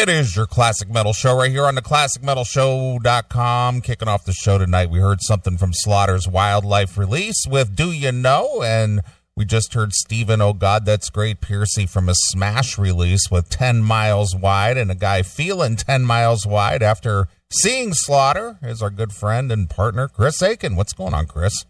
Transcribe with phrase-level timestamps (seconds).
[0.00, 3.82] It is your Classic Metal Show right here on the ClassicMetalShow.com.
[3.82, 8.10] Kicking off the show tonight, we heard something from Slaughter's Wildlife release with Do You
[8.10, 8.62] Know?
[8.62, 9.02] And
[9.36, 13.82] we just heard Stephen Oh God, That's Great Pearcy from a Smash release with 10
[13.82, 14.78] Miles Wide.
[14.78, 19.68] And a guy feeling 10 miles wide after seeing Slaughter is our good friend and
[19.68, 20.76] partner, Chris Aiken.
[20.76, 21.66] What's going on, Chris?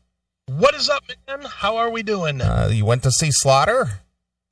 [0.47, 1.47] What is up, man?
[1.51, 2.41] How are we doing?
[2.41, 4.03] Uh, you went to see Slaughter?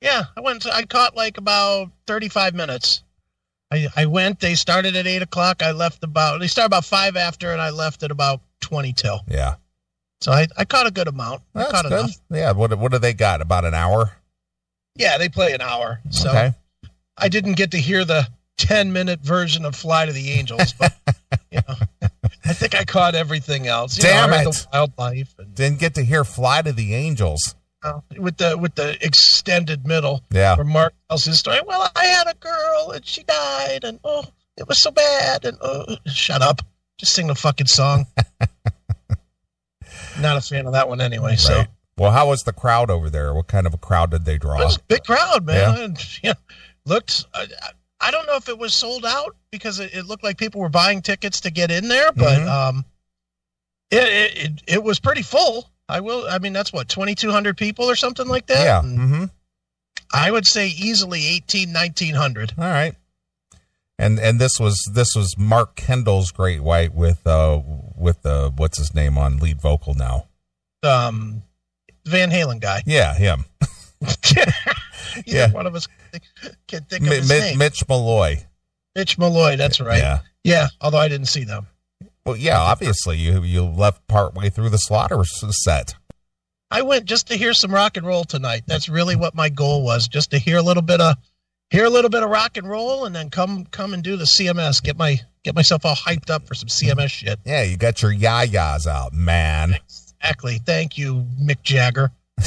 [0.01, 0.63] Yeah, I went.
[0.63, 3.03] To, I caught like about thirty-five minutes.
[3.71, 4.39] I I went.
[4.39, 5.61] They started at eight o'clock.
[5.61, 6.39] I left about.
[6.39, 9.21] They started about five after, and I left at about twenty till.
[9.27, 9.55] Yeah.
[10.21, 11.43] So I, I caught a good amount.
[11.55, 11.93] I That's caught good.
[11.93, 12.11] enough.
[12.29, 12.51] Yeah.
[12.51, 13.41] What what do they got?
[13.41, 14.11] About an hour?
[14.95, 16.01] Yeah, they play an hour.
[16.09, 16.53] So okay.
[17.17, 18.27] I didn't get to hear the
[18.57, 20.93] ten-minute version of "Fly to the Angels," but
[21.51, 21.75] you know,
[22.45, 23.97] I think I caught everything else.
[23.97, 24.45] You Damn know, I it.
[24.45, 27.55] The wildlife and Didn't get to hear Fly to the Angels.
[27.83, 30.23] Uh, with the with the extended middle.
[30.31, 30.55] Yeah.
[30.55, 31.59] where Mark tells his story.
[31.65, 34.25] Well, I had a girl and she died, and oh,
[34.57, 35.45] it was so bad.
[35.45, 36.61] And oh, shut up,
[36.97, 38.05] just sing the fucking song.
[40.19, 41.35] Not a fan of that one anyway.
[41.35, 41.63] So
[41.97, 43.33] Well, how was the crowd over there?
[43.33, 44.57] What kind of a crowd did they it draw?
[44.63, 45.55] was a big crowd, man.
[45.55, 45.83] Yeah.
[45.83, 46.35] And, you know,
[46.85, 47.25] looked.
[47.33, 47.47] I,
[48.01, 50.69] I don't know if it was sold out because it, it looked like people were
[50.69, 52.47] buying tickets to get in there, but Mhm.
[52.47, 52.85] um,
[53.91, 55.69] it, it it it was pretty full.
[55.89, 56.25] I will.
[56.29, 58.63] I mean, that's what twenty two hundred people or something like that.
[58.63, 58.81] Yeah.
[58.81, 59.25] Mm-hmm.
[60.13, 62.53] I would say easily 18, 1900.
[62.57, 62.95] All right.
[63.99, 67.61] And and this was this was Mark Kendall's Great White with uh
[67.95, 70.27] with uh what's his name on lead vocal now?
[70.83, 71.43] Um,
[72.05, 72.81] Van Halen guy.
[72.85, 73.45] Yeah, him.
[75.25, 75.51] Yeah.
[75.51, 75.87] one of us
[76.67, 77.57] can think of Mi- his Mi- name.
[77.57, 78.45] Mitch Malloy.
[78.95, 79.57] Mitch Malloy.
[79.57, 79.97] That's right.
[79.97, 80.19] Yeah.
[80.43, 80.67] Yeah.
[80.81, 81.67] Although I didn't see them.
[82.25, 82.59] Well, yeah.
[82.59, 85.95] Obviously, you you left partway through the Slaughter set.
[86.71, 88.63] I went just to hear some rock and roll tonight.
[88.67, 91.15] That's really what my goal was, just to hear a little bit of
[91.69, 94.25] hear a little bit of rock and roll, and then come come and do the
[94.25, 94.83] CMS.
[94.83, 97.39] Get my get myself all hyped up for some CMS shit.
[97.45, 99.77] Yeah, you got your yayas out, man.
[100.21, 100.59] Exactly.
[100.59, 102.11] Thank you, Mick Jagger.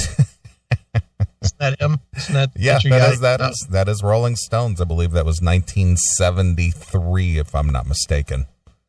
[1.42, 1.98] Isn't that him?
[2.16, 4.80] Isn't that Yeah, that is, that is that is Rolling Stones.
[4.80, 8.46] I believe that was 1973, if I'm not mistaken.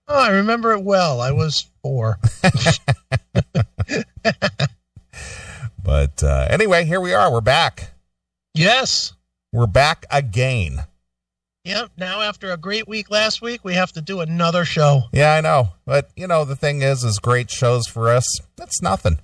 [0.07, 1.21] Oh, I remember it well.
[1.21, 2.19] I was four.
[5.83, 7.31] But uh, anyway, here we are.
[7.31, 7.91] We're back.
[8.53, 9.13] yes.
[9.51, 10.85] We're back again.
[11.65, 11.91] Yep.
[11.97, 15.03] Now, after a great week last week, we have to do another show.
[15.11, 15.69] Yeah, I know.
[15.85, 18.25] But you know, the thing is, is great shows for us.
[18.55, 19.19] That's nothing.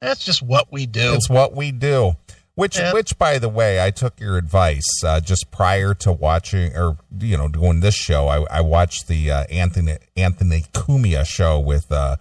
[0.00, 1.14] That's just what we do.
[1.14, 2.12] It's what we do.
[2.60, 2.92] Which, Yeah.
[2.92, 7.36] which, by the way, I took your advice uh, just prior to watching, or you
[7.38, 8.28] know, doing this show.
[8.28, 12.16] I, I watched the uh, Anthony Anthony Cumia show with uh,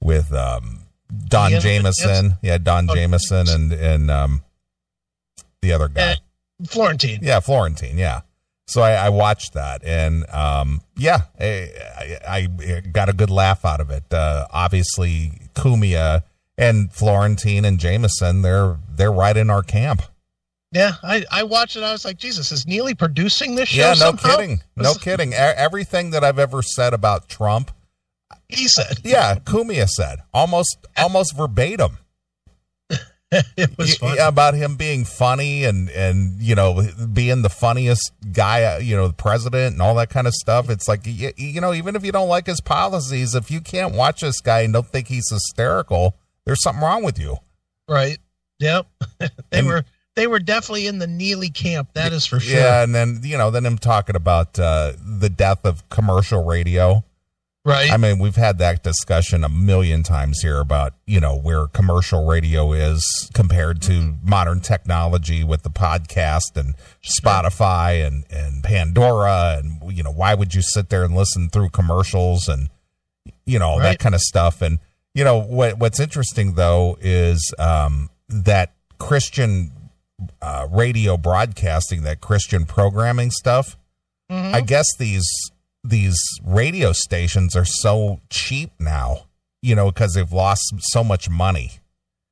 [0.00, 0.82] with um,
[1.26, 2.08] Don Ian Jamieson.
[2.08, 2.34] Williams?
[2.40, 4.42] Yeah, Don Oh, Jamieson and and um,
[5.60, 6.18] the other guy.
[6.68, 7.18] Florentine.
[7.22, 7.98] Yeah, Florentine.
[7.98, 8.20] Yeah.
[8.68, 11.70] So I, I watched that, and um, yeah, I,
[12.28, 14.04] I, I got a good laugh out of it.
[14.14, 16.22] Uh, obviously, Cumia
[16.60, 20.02] and Florentine and Jamieson, they're they're right in our camp.
[20.72, 21.82] Yeah, I, I watched it.
[21.82, 23.80] I was like, Jesus, is Neeley producing this show?
[23.80, 24.36] Yeah, no somehow?
[24.36, 25.34] kidding, no kidding.
[25.34, 27.72] Everything that I've ever said about Trump,
[28.48, 31.98] He said yeah, Cumia said almost almost verbatim.
[33.56, 34.18] it was Y- fun.
[34.18, 36.82] about him being funny and and you know
[37.12, 40.68] being the funniest guy uh, you know the president and all that kind of stuff
[40.68, 43.94] it's like you, you know even if you don't like his policies if you can't
[43.94, 46.16] watch this guy and don't think he's hysterical
[46.50, 47.36] there's something wrong with you
[47.88, 48.18] Right.
[48.58, 48.86] Yep.
[49.18, 49.84] they And- were
[50.16, 51.90] they were definitely in the Neeley camp.
[51.94, 52.58] That is for sure.
[52.58, 57.04] yeah and then you know then him talking about uh the death of commercial radio
[57.62, 57.90] Right.
[57.92, 62.26] I mean, we've had that discussion a million times here about, you know, where commercial
[62.26, 66.74] radio is compared to modern technology with the podcast and
[67.04, 69.58] Spotify and, and Pandora.
[69.62, 72.70] And, you know, why would you sit there and listen through commercials and,
[73.44, 74.62] you know, that kind of stuff.
[74.62, 74.78] And,
[75.14, 79.72] you know, what, what's interesting though is, um, that Christian,
[80.42, 83.76] uh, radio broadcasting, that Christian programming stuff.
[84.30, 84.54] Mhm.
[84.54, 85.26] I guess these
[85.82, 89.22] these radio stations are so cheap now,
[89.62, 91.78] you know, because they've lost so much money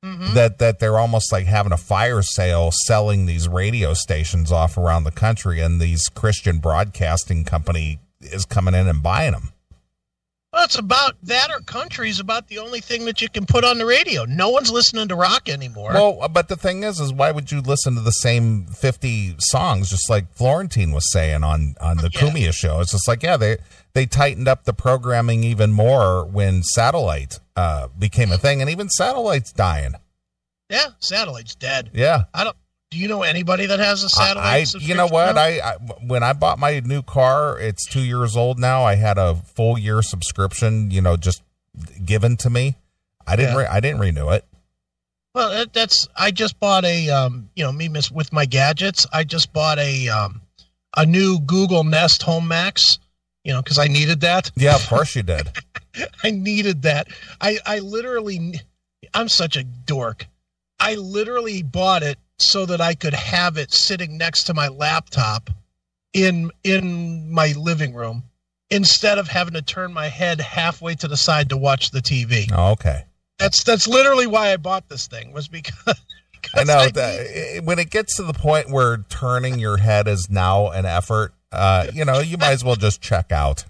[0.05, 0.33] Mhm.
[0.35, 5.03] that that they're almost like having a fire sale selling these radio stations off around
[5.03, 9.51] the country, and these Christian broadcasting company is coming in and buying them.
[10.51, 13.77] Well, it's about that or country's about the only thing that you can put on
[13.77, 14.25] the radio.
[14.25, 15.91] No one's listening to rock anymore.
[15.93, 19.89] Well, but the thing is, is why would you listen to the same fifty songs,
[19.91, 22.19] just like Florentine was saying on on the Yeah.
[22.21, 22.79] Cumia show?
[22.81, 23.57] It's just like, yeah, they
[23.93, 28.89] they tightened up the programming even more when satellite uh, became a thing, and even
[28.89, 29.93] satellite's dying.
[30.69, 31.91] yeah, satellite's dead.
[31.93, 32.57] Yeah, I don't
[32.91, 34.75] Do you know anybody that has a satellite?
[34.75, 35.37] I, you know what?
[35.37, 35.73] I, I
[36.07, 38.83] when I bought my new car, it's two years old now.
[38.83, 41.43] I had a full year subscription, you know, just
[42.03, 42.77] given to me.
[43.27, 43.53] I didn't.
[43.53, 43.59] Yeah.
[43.59, 44.43] Re- I didn't renew it.
[45.35, 46.07] Well, that's.
[46.15, 47.09] I just bought a.
[47.11, 49.05] Um, you know, me miss with my gadgets.
[49.13, 50.09] I just bought a.
[50.09, 50.41] Um,
[50.97, 52.97] a new Google Nest Home Max.
[53.43, 54.51] You know, because I needed that.
[54.55, 55.47] Yeah, of course you did.
[56.23, 57.07] I needed that.
[57.39, 58.59] I I literally.
[59.13, 60.25] I'm such a dork.
[60.79, 65.49] I literally bought it so that I could have it sitting next to my laptop
[66.13, 68.23] in in my living room
[68.71, 72.51] instead of having to turn my head halfway to the side to watch the TV.
[72.53, 73.05] Oh, okay.
[73.37, 75.95] That's that's literally why I bought this thing was because,
[76.55, 80.07] I know need- that it- when it gets to the point where turning your head
[80.07, 83.65] is now an effort, uh, you know, you might as well just check out.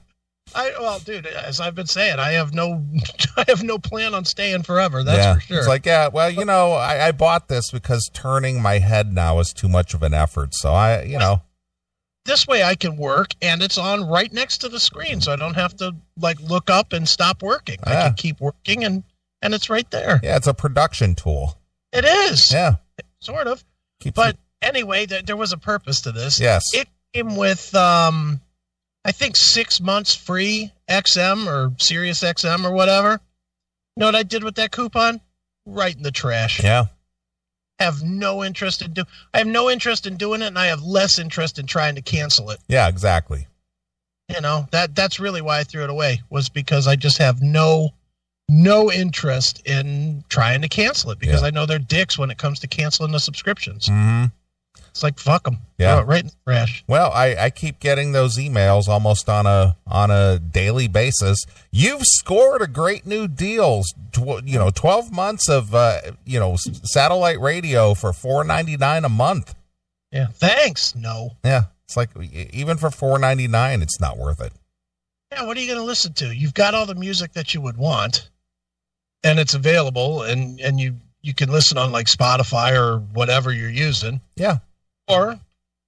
[0.55, 2.85] I well, dude, as I've been saying, I have no
[3.37, 5.03] I have no plan on staying forever.
[5.03, 5.57] That's yeah, for sure.
[5.59, 9.39] it's like, yeah, well, you know, I, I bought this because turning my head now
[9.39, 10.53] is too much of an effort.
[10.53, 11.41] So I, you know,
[12.25, 15.35] this way I can work and it's on right next to the screen so I
[15.35, 17.77] don't have to like look up and stop working.
[17.83, 19.03] I can keep working and
[19.41, 20.19] and it's right there.
[20.23, 21.57] yeah, it's a production tool.
[21.93, 22.51] It is.
[22.51, 22.75] Yeah,
[23.19, 23.63] Sort of.
[23.99, 26.39] keeps But anyway, there, there was a purpose to this.
[26.39, 28.41] yes, It came with um
[29.09, 33.13] I think 6 months free XM or Sirius XM or whatever.
[33.95, 35.19] You know what I did with that coupon?
[35.65, 36.63] Right in the trash.
[36.63, 36.85] yeah,
[37.79, 39.03] have no interest in do
[39.33, 42.03] I have no interest in doing it and I have less interest in trying to
[42.03, 42.59] cancel it.
[42.67, 43.47] yeah, exactly.
[44.29, 47.41] You know, that that's really why I threw it away was because I just have
[47.41, 47.89] no
[48.47, 51.47] no interest in trying to cancel it because Yeah.
[51.47, 53.87] I know they're dicks when it comes to canceling the subscriptions.
[53.87, 54.25] hmm
[54.89, 55.57] It's like fuck them.
[55.77, 56.03] Yeah.
[56.05, 56.83] Right in the trash.
[56.87, 61.45] Well, I, I keep getting those emails almost on a on a daily basis.
[61.71, 63.83] You've scored a great new deal.
[64.11, 68.75] Tw- you know, twelve months of uh, you know s- satellite radio for four ninety
[68.77, 69.55] nine a month.
[70.11, 70.27] Yeah.
[70.33, 70.95] Thanks.
[70.95, 71.31] No.
[71.45, 74.51] Yeah, it's like even for four ninety nine, it's not worth it.
[75.31, 76.35] Yeah, what are you going to listen to?
[76.35, 78.29] You've got all the music that you would want
[79.23, 83.69] and it's available and and you you can listen on like Spotify or whatever you're
[83.69, 84.21] using.
[84.35, 84.57] Yeah,
[85.09, 85.39] or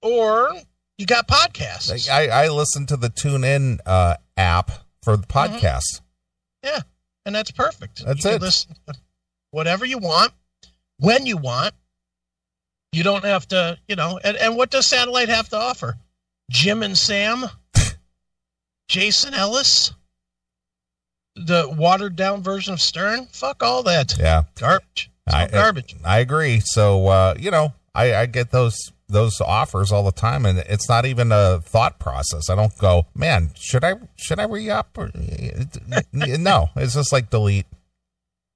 [0.02, 0.52] or
[0.98, 2.10] you got podcasts.
[2.10, 4.72] I I listen to the TuneIn uh, app
[5.04, 6.02] for the podcast.
[6.64, 6.80] yeah,
[7.26, 8.04] and that's perfect.
[8.06, 8.42] That's you it.
[8.42, 8.76] Listen
[9.52, 10.32] whatever you want,
[10.98, 11.74] when you want.
[12.94, 14.20] You don't have to, you know.
[14.22, 15.96] And, and what does satellite have to offer?
[16.50, 17.46] Jim and Sam,
[18.90, 19.94] Jason Ellis,
[21.36, 23.28] the watered down version of Stern.
[23.32, 25.10] Fuck all that Yeah, garbage.
[25.26, 25.96] I- garbage.
[26.04, 26.60] I agree.
[26.60, 30.90] So uh, you know, I, I get those those offers all the time, and it's
[30.90, 32.50] not even a thought process.
[32.50, 34.98] I don't go, man, should I should I re up?
[34.98, 35.12] Or,
[36.14, 37.68] no, it's just like delete.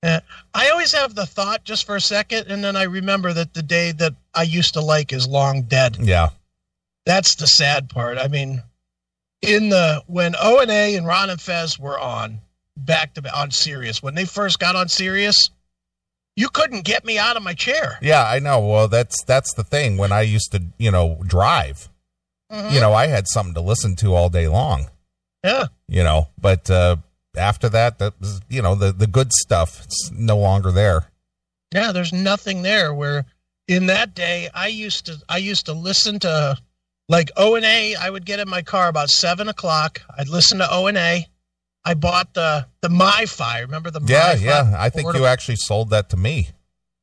[0.03, 0.19] Eh,
[0.53, 3.63] I always have the thought just for a second, and then I remember that the
[3.63, 5.97] day that I used to like is long dead.
[5.99, 6.29] Yeah,
[7.05, 8.17] That's the sad part.
[8.17, 8.61] I mean,
[9.41, 12.39] in the when O and A and Ron and Fez were on
[12.77, 15.49] back to on Sirius when they first got on Sirius,
[16.35, 17.97] you couldn't get me out of my chair.
[18.01, 18.59] yeah, I know.
[18.59, 19.97] Well, that's that's the thing.
[19.97, 21.89] When I used to, you know, drive,
[22.51, 22.71] Mhm.
[22.73, 24.89] you know, I had something to listen to all day long.
[25.43, 26.97] yeah, You know, but uh,
[27.37, 29.81] after that, that was, you know, the the good stuff.
[29.83, 31.07] It's no longer there.
[31.73, 31.91] yeah.
[31.91, 32.93] There's nothing there.
[32.93, 33.25] Where
[33.67, 36.57] in that day, I used to I used to listen to
[37.09, 37.95] like O and A.
[37.95, 40.01] I would get in my car about seven o'clock.
[40.17, 41.27] I'd listen to O and A.
[41.85, 43.61] I bought the the MiFi.
[43.61, 44.41] Remember the Yeah, MiFi?
[44.41, 44.71] yeah.
[44.71, 44.75] Yeah.
[44.81, 46.49] I think you actually sold that to me.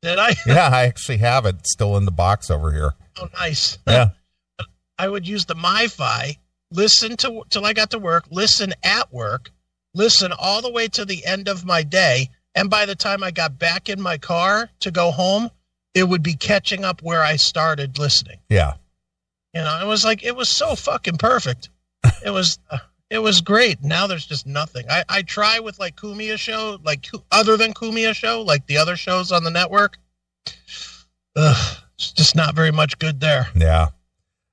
[0.02, 0.34] Did I?
[0.46, 2.94] Yeah, I actually have it still in the box over here.
[3.20, 3.78] Oh, nice.
[3.86, 4.10] Yeah.
[4.98, 6.36] I would use the MiFi,
[6.70, 9.50] listen to till I got to work, listen at work,
[9.94, 13.30] listen all the way to the end of my day, and by the time I
[13.30, 15.50] got back in my car to go home,
[15.94, 18.38] it would be catching up where I started listening.
[18.48, 18.74] Yeah.
[19.54, 21.68] You know, it was like it was so fucking perfect.
[22.24, 22.78] It was uh,
[23.12, 23.82] it was great.
[23.84, 24.86] Now there's just nothing.
[24.90, 28.96] I I try with like Cumia show, like other than Cumia show, like the other
[28.96, 29.98] shows on the network.
[31.36, 33.48] Ugh, it's just not very much good there.
[33.54, 33.88] Yeah.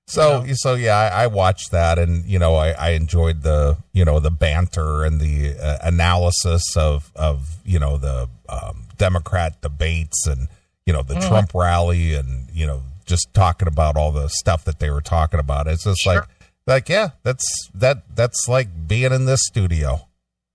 [0.08, 0.54] So No.
[0.56, 4.20] so yeah, I, I watched that, and you know, I, I enjoyed the you know
[4.20, 10.48] the banter and the uh, analysis of of you know the um, Democrat debates and
[10.86, 11.28] you know the Mhm.
[11.28, 15.40] Trump rally and you know just talking about all the stuff that they were talking
[15.40, 15.68] about.
[15.68, 16.16] It's just Sure.
[16.16, 16.24] like
[16.70, 20.08] like yeah, that's that that's like being in this studio.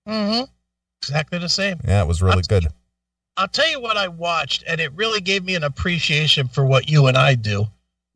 [0.07, 0.45] Mm-hmm.
[1.01, 1.79] Exactly the same.
[1.87, 2.67] Yeah, it was really I'll- good.
[3.37, 6.89] I'll tell you what I watched, and it really gave me an appreciation for what
[6.89, 7.65] you and I do.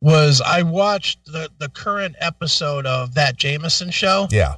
[0.00, 4.56] Was I watched the the current episode of that Jamieson show, Yeah,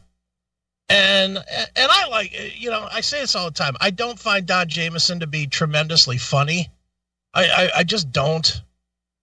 [0.88, 1.44] and and
[1.76, 3.74] I like you know I say this all the time.
[3.80, 6.70] I don't find Don Jamieson to be tremendously funny.
[7.34, 8.62] I I, I just don't.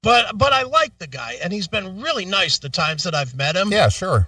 [0.03, 3.35] But but I like the guy, and he's been really nice the times that I've
[3.35, 3.71] met him.
[3.71, 4.27] Yeah, sure.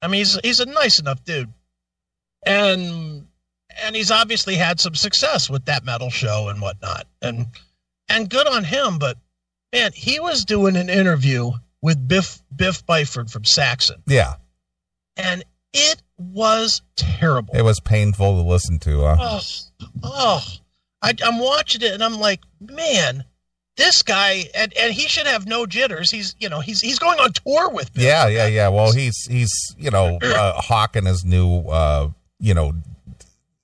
[0.00, 1.52] I mean, he's he's a nice enough dude,
[2.44, 3.26] and
[3.82, 7.46] and he's obviously had some success with that metal show and whatnot, and
[8.08, 8.98] and good on him.
[8.98, 9.16] But
[9.72, 14.34] man, he was doing an interview with Biff Biff Byford from Saxon, Yeah,
[15.16, 17.54] and it was terrible.
[17.56, 19.04] it was painful to listen to.
[19.04, 19.40] Uh, Oh,
[20.02, 20.44] oh,
[21.00, 23.24] I, I'm watching it and I'm like, man,
[23.82, 26.10] this guy, and, and he should have no jitters.
[26.10, 27.92] He's, you know, he's he's going on tour with.
[27.92, 28.04] Biff.
[28.04, 28.68] yeah, yeah, yeah.
[28.68, 32.08] Well, he's he's you know uh, hawking his new uh,
[32.38, 32.72] you know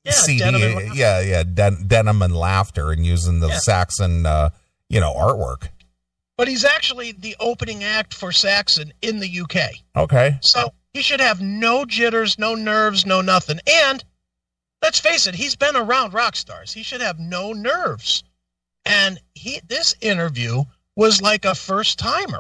[0.05, 0.39] yeah, CD.
[0.41, 0.95] Denim and Laughter.
[0.95, 3.59] yeah, yeah, Den- denim and laughter, and using the Yeah.
[3.59, 4.51] Saxon uh,
[4.89, 5.69] you know artwork.
[6.37, 9.71] But he's actually the opening act for Saxon in the UK.
[9.97, 10.39] Okay.
[10.41, 13.59] So he should have no jitters, no nerves, no nothing.
[13.67, 14.05] And
[14.83, 16.73] let's face it, he's been around rock stars.
[16.73, 18.23] He should have no nerves.
[18.85, 20.65] And he this interview
[20.97, 22.39] was like a first timer.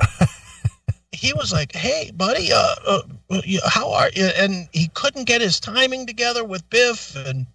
[1.12, 5.40] he was like, "Hey, buddy, uh, uh, uh, how are you?" And he couldn't get
[5.40, 7.46] his timing together with Biff, and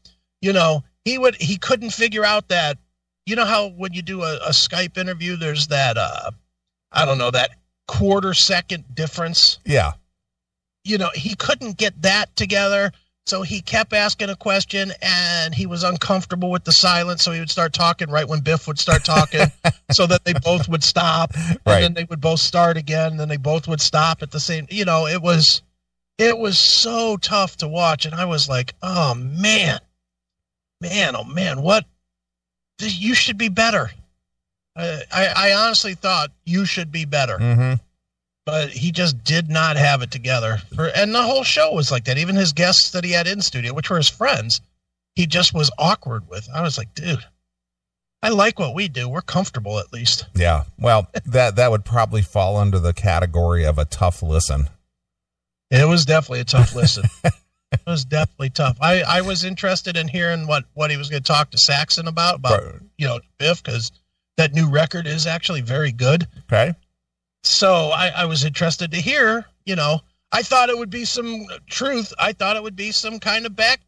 [0.41, 2.77] you know, he would he couldn't figure out that.
[3.25, 6.31] You know how when you do a, a Skype interview, there's that uh,
[6.91, 7.51] I don't know that
[7.87, 9.91] quarter second difference Yeah.
[10.85, 12.91] you know, he couldn't get that together.
[13.25, 17.23] So he kept asking a question and he was uncomfortable with the silence.
[17.23, 19.47] So he would start talking right when Biff would start talking
[19.91, 21.31] so that they both would stop.
[21.35, 21.81] And Right.
[21.81, 23.11] then they would both start again.
[23.11, 25.61] And then they both would stop at the same, you know, it was,
[26.17, 28.05] it was so tough to watch.
[28.05, 29.79] And I was like, oh man,
[30.81, 31.85] man, oh man, what,
[32.81, 33.91] you should be better.
[34.75, 37.82] I, I, honestly thought you should be better Mm-hmm.
[38.45, 40.57] But he just did not have it together.
[40.75, 42.17] For, and the whole show was like that.
[42.17, 44.61] Even his guests that he had in studio, which were his friends,
[45.15, 46.47] he just was awkward with.
[46.53, 47.23] I was like, dude,
[48.21, 49.07] I like what we do.
[49.07, 50.25] We're comfortable at least.
[50.35, 50.63] Yeah.
[50.79, 54.69] Well, that that would probably fall under the category of a tough listen.
[55.71, 57.05] It was definitely a tough listen.
[57.23, 58.77] it was definitely tough.
[58.79, 62.07] I, I was interested in hearing what, what he was going to talk to Saxon
[62.07, 62.75] about, about, Right.
[62.97, 63.91] you know, Biff, because
[64.37, 66.27] that new record is actually very good.
[66.51, 66.75] Okay.
[67.43, 71.45] So I, I was interested to hear, you know, I thought it would be some
[71.69, 72.13] truth.
[72.17, 73.81] I thought it would be some kind of back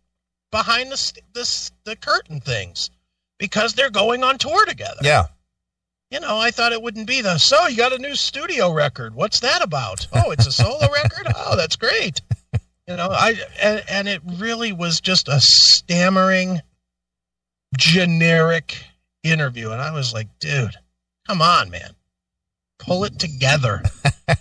[0.52, 2.90] behind the the, the curtain things
[3.40, 5.00] because they're going on tour together.
[5.02, 5.28] Yeah.
[6.12, 9.16] You know, I thought it wouldn't be the so you got a new studio record.
[9.16, 10.08] What's that about?
[10.14, 11.28] Oh, it's a solo record.
[11.36, 12.22] Oh, that's great.
[12.88, 16.62] You know, I and, and it really was just a stammering,
[17.76, 18.78] generic
[19.24, 20.76] interview, and I was like, dude,
[21.28, 21.96] come on, man,
[22.78, 23.84] pull it together.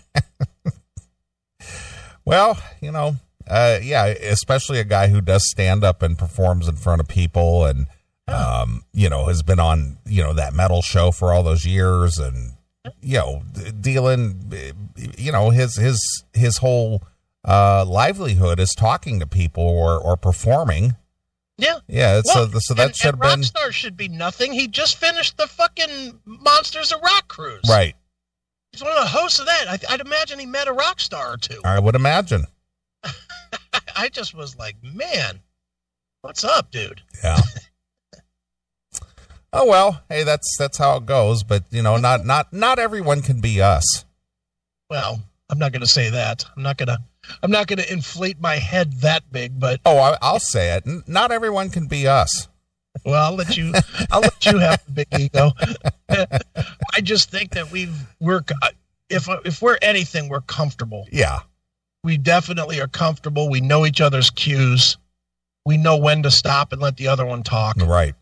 [2.26, 6.76] Well, you know, uh, yeah, especially a guy who does stand up and performs in
[6.76, 7.86] front of people and,
[8.28, 12.18] um, you know, has been on, you know, that metal show for all those years
[12.18, 12.52] and,
[13.02, 13.42] you know,
[13.78, 14.50] dealing,
[15.18, 17.02] you know, his, his, his whole,
[17.46, 20.94] uh, livelihood is talking to people or, or performing.
[21.58, 21.80] Yeah.
[21.86, 22.22] Yeah.
[22.24, 24.54] so, Well, so that and, should and have been Rockstar should be nothing.
[24.54, 27.60] He just finished the fucking Monsters of Rock cruise.
[27.68, 27.94] right.
[28.74, 29.68] He's one of the hosts of that.
[29.68, 31.60] I, I'd imagine he met a rock star or two.
[31.64, 32.46] I would imagine.
[33.96, 35.38] I just was like, man,
[36.22, 37.00] what's up, dude?
[37.22, 37.38] Yeah.
[39.52, 41.44] oh well, hey, that's that's how it goes.
[41.44, 44.04] But you know, not not not everyone can be us.
[44.90, 46.44] Well, I'm not going to say that.
[46.56, 46.98] I'm not going to.
[47.44, 50.84] I'm not going to inflate my head that big, but Oh, I, I'll say it.
[51.06, 52.48] Not everyone can be us.
[53.04, 53.72] Well, I'll let you.
[54.10, 55.50] I'll let you have the big ego.
[56.94, 58.42] I just think that we've we're
[59.10, 61.06] if if we're anything, we're comfortable.
[61.12, 61.40] Yeah,
[62.02, 63.50] We definitely are comfortable.
[63.50, 64.96] We know each other's cues.
[65.66, 67.76] We know when to stop and let the other one talk.
[67.78, 68.14] right.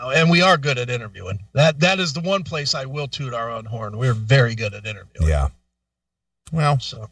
[0.00, 1.38] And we are good at interviewing.
[1.54, 3.96] That that is the one place I will toot our own horn.
[3.96, 5.28] We're very good at interviewing.
[5.28, 5.48] Yeah.
[6.52, 7.08] Well, So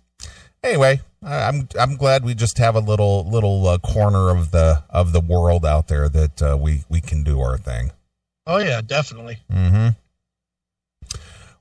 [0.63, 4.83] anyway, I- I'm I'm glad we just have a little little uh, corner of the
[4.91, 7.91] of the world out there that uh, we we can do our thing.
[8.47, 9.39] oh yeah, definitely.
[9.51, 9.89] Mm-hmm.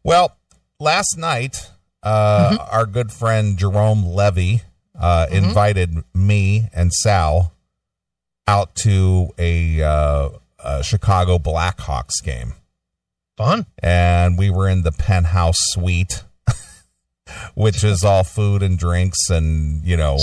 [0.04, 0.36] Well,
[0.80, 1.70] last night,
[2.04, 2.76] uh, Mm-hmm.
[2.76, 4.62] our good friend Jerome Levy
[5.00, 7.54] uh, invited me and Sal
[8.48, 10.30] out to a, uh,
[10.64, 12.54] a Chicago Blackhawks game,
[13.38, 13.66] Fun.
[13.82, 16.24] and we were in the penthouse suite,
[17.56, 20.18] which is all food and drinks, and you know,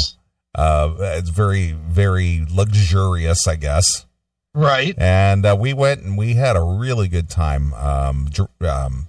[0.54, 4.06] uh, it's very very luxurious, I guess
[4.54, 4.94] Right.
[4.98, 7.72] and uh, we went and we had a really good time.
[7.74, 8.28] Um,
[8.62, 9.06] um,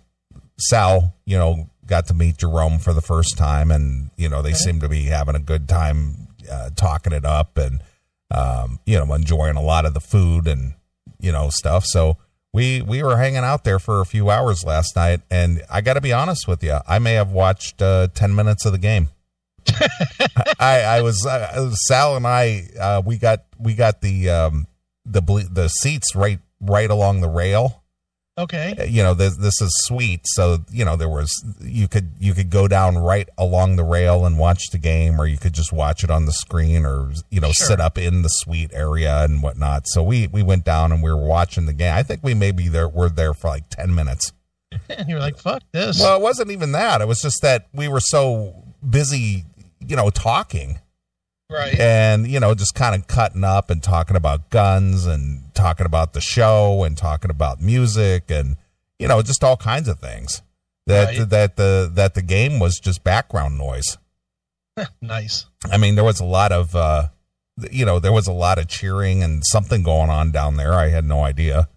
[0.60, 4.54] Sal, you know, got to meet Jerome for the first time, and you know they
[4.54, 7.82] seem to be having a good time uh, talking it up, and
[8.32, 10.74] um, you know enjoying a lot of the food and
[11.20, 11.86] you know stuff.
[11.86, 12.18] So
[12.54, 15.94] we we were hanging out there for a few hours last night, and I got
[15.94, 19.10] to be honest with you, I may have watched uh, ten minutes of the game.
[20.60, 24.68] I, I was uh, Sal and I uh, we got we got the um,
[25.06, 27.84] the ble- the seats right right along the rail.
[28.40, 28.76] Okay.
[28.80, 31.30] Uh, you know this this is sweet, so you know there was
[31.60, 35.28] you could you could go down right along the rail and watch the game, or
[35.28, 37.68] you could just watch it on the screen, or you know Sure.
[37.68, 39.88] sit up in the suite area and whatnot.
[39.88, 41.94] So we we went down and we were watching the game.
[41.94, 44.32] I think we maybe there were there for like ten minutes.
[44.90, 46.00] And you're like, fuck this.
[46.00, 47.02] Well, it wasn't even that.
[47.02, 49.46] It was just that we were so busy,
[49.86, 50.80] you know, talking
[51.50, 51.80] right.
[51.80, 56.14] and you know just kind of cutting up and talking about guns and talking about
[56.14, 58.56] the show and talking about music and
[58.98, 60.42] you know just all kinds of things
[60.88, 61.30] that Right.
[61.30, 63.98] that the that the game was just background noise
[65.02, 65.46] Nice.
[65.72, 67.08] i mean there was a lot of uh
[67.72, 70.88] you know there was a lot of cheering and something going on down there i
[70.90, 71.68] had no idea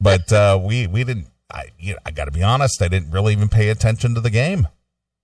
[0.00, 3.10] but uh we we didn't i you know, i got to be honest i didn't
[3.10, 4.68] really even pay attention to the game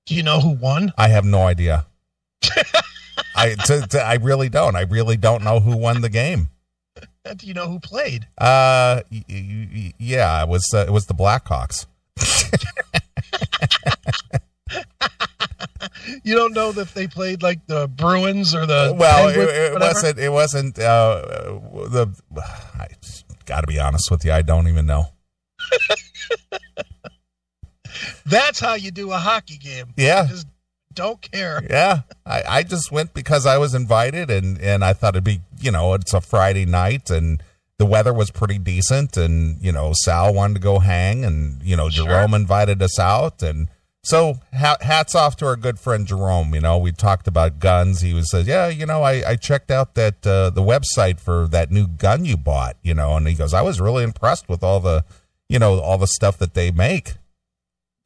[0.07, 0.93] Do you know who won?
[0.99, 1.87] I have no idea.
[3.35, 4.77] I to, to, I really don't.
[4.77, 6.49] I really don't know who won the game.
[7.37, 8.27] Do you know who played?
[8.37, 11.87] Uh, y- y- y- yeah, it was uh, it was the Blackhawks.
[16.25, 19.73] You don't know that they played like the Bruins or the well, it, Penguins, it
[19.73, 19.95] whatever?
[19.95, 20.19] wasn't.
[20.19, 20.79] It wasn't.
[20.79, 21.23] Uh,
[21.89, 22.15] the
[22.79, 22.87] I
[23.47, 24.33] got to be honest with you.
[24.33, 25.07] I don't even know.
[28.27, 29.87] That's how you do a hockey game.
[29.97, 30.47] Yeah, Just
[30.95, 31.63] don't care.
[31.69, 32.01] yeah.
[32.27, 35.71] I, I just went because I was invited, and and I thought it'd be you
[35.71, 37.43] know it's a Friday night and.
[37.79, 41.75] The weather was pretty decent, and you know Sal wanted to go hang, and you
[41.77, 42.05] know Sure.
[42.07, 43.67] Jerome invited us out, and
[44.05, 46.55] so ha- hats off to our good friend Jerome.
[46.55, 48.01] You know we talked about guns.
[48.03, 51.49] He was said, yeah, you know I, I checked out that uh, the website for
[51.49, 54.63] that new gun you bought, you know, and he goes, I was really impressed with
[54.63, 55.05] all the,
[55.49, 57.15] you know, all the stuff that they make,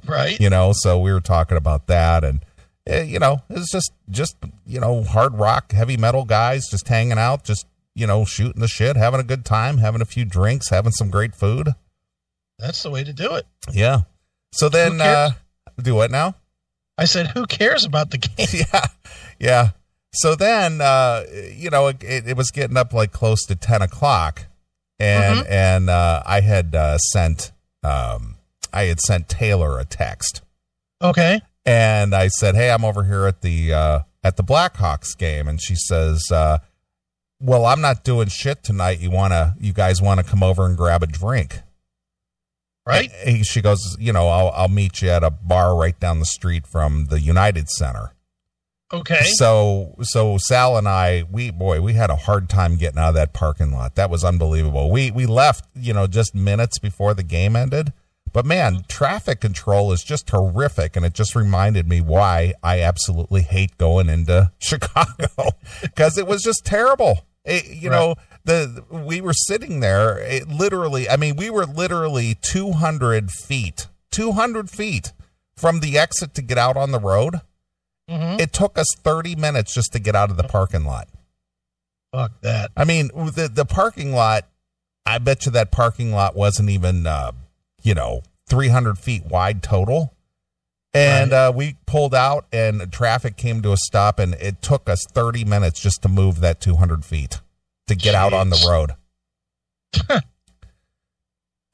[0.06, 0.40] Right.
[0.40, 0.72] you know.
[0.74, 2.40] So we were talking about that, and
[2.86, 7.44] you know it's just just you know hard rock, heavy metal guys just hanging out,
[7.44, 10.92] just you know shooting the shit, having a good time, having a few drinks, having
[10.92, 11.70] some great food.
[12.58, 13.46] That's the way to do it.
[13.72, 14.02] Yeah.
[14.52, 15.30] So then, uh,
[15.82, 16.36] do what now?
[16.96, 18.46] I said, who cares about the game?
[18.72, 18.86] yeah,
[19.38, 19.70] yeah.
[20.14, 23.82] So then, uh, you know, it, it, it was getting up like close to ten
[23.82, 24.46] o'clock,
[24.98, 28.36] and and uh, I had uh, sent um,
[28.72, 30.40] I had sent Taylor a text,
[31.02, 31.40] Okay.
[31.66, 35.60] And I said, "Hey, I'm over here at the uh, at the Blackhawks game," and
[35.60, 36.58] she says, uh,
[37.40, 39.00] "Well, I'm not doing shit tonight.
[39.00, 41.60] You wanna, you guys want to come over and grab a drink?"
[42.86, 43.10] Right.
[43.24, 46.24] He, she goes, "You know, I'll I'll meet you at a bar right down the
[46.24, 48.12] street from the United Center."
[48.92, 49.22] Okay.
[49.34, 53.14] So so Sal and I, we boy, we had a hard time getting out of
[53.16, 53.96] that parking lot.
[53.96, 54.92] That was unbelievable.
[54.92, 57.92] We we left, you know, just minutes before the game ended.
[58.36, 63.40] But man, traffic control is just horrific and it just reminded me why I absolutely
[63.40, 67.24] hate going into Chicago because it was just terrible.
[67.46, 72.36] It- you know, the we were sitting there, it literally, I mean, we were literally
[72.42, 75.14] 200 feet, 200 feet
[75.56, 77.36] from the exit to get out on the road.
[78.10, 78.38] Mhm.
[78.38, 81.08] It took us 30 minutes just to get out of the parking lot.
[82.12, 82.70] Fuck that.
[82.76, 84.46] I mean, the the parking lot,
[85.06, 87.32] I bet you that parking lot wasn't even, uh,
[87.86, 90.12] you know, 300 feet wide total.
[90.92, 95.04] And uh, we pulled out, and traffic came to a stop, and it took us
[95.12, 97.40] 30 minutes just to move that 200 feet
[97.86, 98.92] to get out on the road.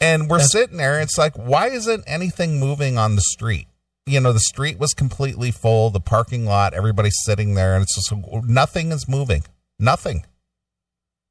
[0.01, 3.69] and we're That's- sitting there, and it's like, why isn't anything moving on the street?
[4.07, 7.95] You know, the street was completely full, the parking lot, everybody's sitting there, and it's
[7.95, 8.13] just
[8.45, 9.45] nothing is moving.
[9.79, 10.27] Nothing.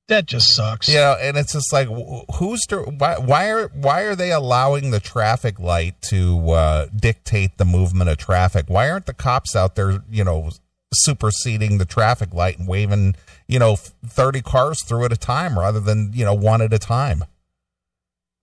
[0.07, 0.89] That just sucks.
[0.89, 1.87] You know, and it's just like,
[2.35, 7.57] who's to, why, why are why are they allowing the traffic light to uh, dictate
[7.57, 8.65] the movement of traffic?
[8.67, 10.49] Why aren't the cops out there, you know,
[10.93, 13.15] superseding the traffic light and waving,
[13.47, 16.79] you know, thirty cars through at a time rather than you know one at a
[16.79, 17.23] time?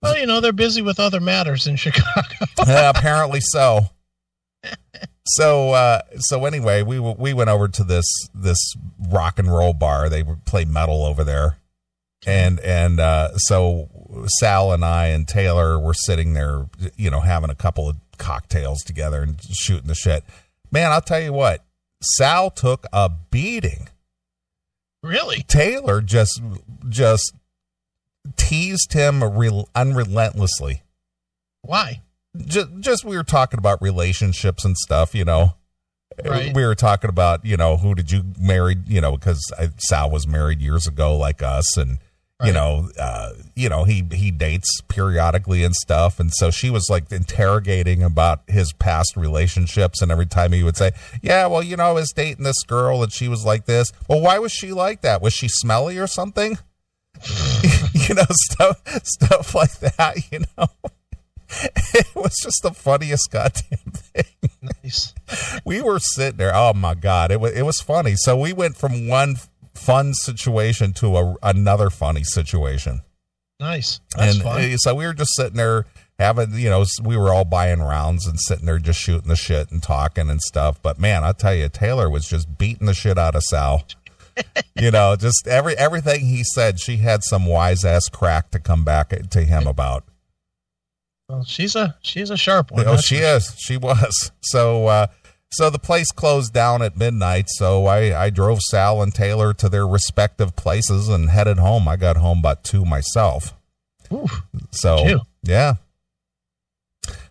[0.01, 2.47] Well, you know, they're busy with other matters in Chicago.
[2.59, 3.91] Uh, apparently so.
[5.31, 8.75] So uh, so anyway, we we went over to this this
[9.11, 10.09] rock and roll bar.
[10.09, 11.59] They would play metal over there,
[12.27, 13.91] and and uh, so
[14.39, 16.67] Sal and I and Taylor were sitting there,
[16.97, 20.25] you know, having a couple of cocktails together and shooting the shit.
[20.71, 21.63] Man, I'll tell you what,
[22.03, 23.89] Sal took a beating.
[25.03, 25.43] really?
[25.43, 26.41] Taylor just
[26.89, 27.35] just
[28.37, 29.23] teased him
[29.75, 30.83] unrelentlessly
[31.63, 32.01] Why?
[32.47, 35.55] Just, just we were talking about relationships and stuff, you know.
[36.25, 36.55] Right.
[36.55, 39.41] We were talking about, you know, who did you marry, you know, because
[39.79, 41.99] Sal was married years ago, like us, and
[42.45, 46.89] you know, uh, you know, he he dates periodically and stuff, and so she was
[46.89, 51.77] like interrogating about his past relationships, and every time he would say, "Yeah, well, you
[51.77, 54.71] know, I was dating this girl, and she was like this." Well, why was she
[54.73, 55.21] like that?
[55.21, 56.59] Was she smelly or something?
[57.93, 60.31] you know, stuff stuff like that.
[60.31, 60.69] You know,
[61.95, 64.25] it was just the funniest goddamn thing
[64.83, 65.15] Nice.
[65.65, 66.55] we were sitting there.
[66.55, 68.15] Oh my god, it was it was funny.
[68.17, 69.37] So we went from one
[69.75, 73.01] fun situation to a, another funny situation,
[73.61, 74.01] Nice.
[74.17, 74.61] That's and fun.
[74.63, 75.85] uh, so we were just sitting there
[76.19, 79.71] having, you know, we were all buying rounds and sitting there just shooting the shit
[79.71, 80.81] and talking and stuff.
[80.83, 83.85] But man, I tell you, Taylor was just beating the shit out of Sal.
[84.77, 88.85] you know, just every everything he said, she had some wise ass crack to come
[88.85, 90.05] back to him about.
[91.29, 92.87] Well, she's a she's a sharp one.
[92.89, 93.55] Oh, she is.
[93.59, 94.33] She was.
[94.41, 95.09] So, uh,
[95.51, 97.47] so the place closed down at midnight.
[97.49, 101.87] So I, I drove Sal and Taylor to their respective places and headed home.
[101.87, 103.53] I got home about two myself.
[104.11, 104.43] Oof.
[104.71, 105.75] So yeah.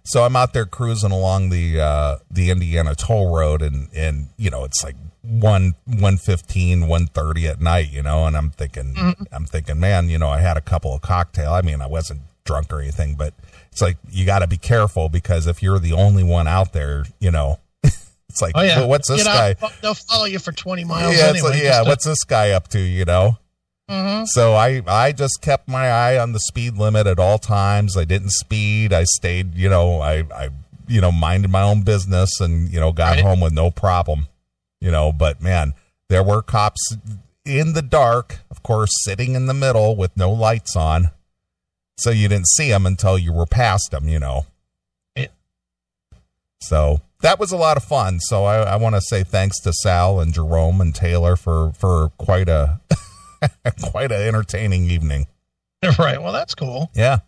[0.03, 4.51] So I'm out there cruising along the uh, the Indiana toll road, and and you
[4.51, 8.95] know it's like one one fifteen, one thirty at night, you know, and I'm thinking,
[9.31, 11.51] I'm thinking, man, you know, I had a couple of cocktail.
[11.51, 13.33] I mean, I wasn't drunk or anything, but
[13.77, 17.05] it's like you got to be careful because if you're the only one out there,
[17.19, 18.79] you know, it's like, Oh yeah.
[18.79, 19.55] well, what's this guy?
[19.83, 21.49] they'll follow you for twenty miles yeah, anyway.
[21.51, 22.79] like, yeah, what's this guy up to?
[22.79, 23.37] You know.
[23.87, 27.95] hmm So I I just kept my eye on the speed limit at all times.
[27.95, 28.93] I didn't speed.
[28.93, 30.49] I stayed, you know, I I
[30.87, 33.23] you know minded my own business and you know got Right.
[33.23, 34.27] home with no problem.
[34.81, 35.73] You know, but man,
[36.09, 36.97] there were cops
[37.45, 41.11] in the dark, of course, sitting in the middle with no lights on.
[41.97, 44.45] So you didn't see them until you were past them, you know.
[45.15, 45.27] Yeah.
[46.61, 48.19] So that was a lot of fun.
[48.19, 52.09] So I, I want to say thanks to Sal and Jerome and Taylor for for
[52.17, 52.79] quite a
[53.81, 55.27] quite an entertaining evening.
[55.99, 56.21] Right.
[56.21, 56.89] Well, that's cool.
[56.95, 57.19] Yeah.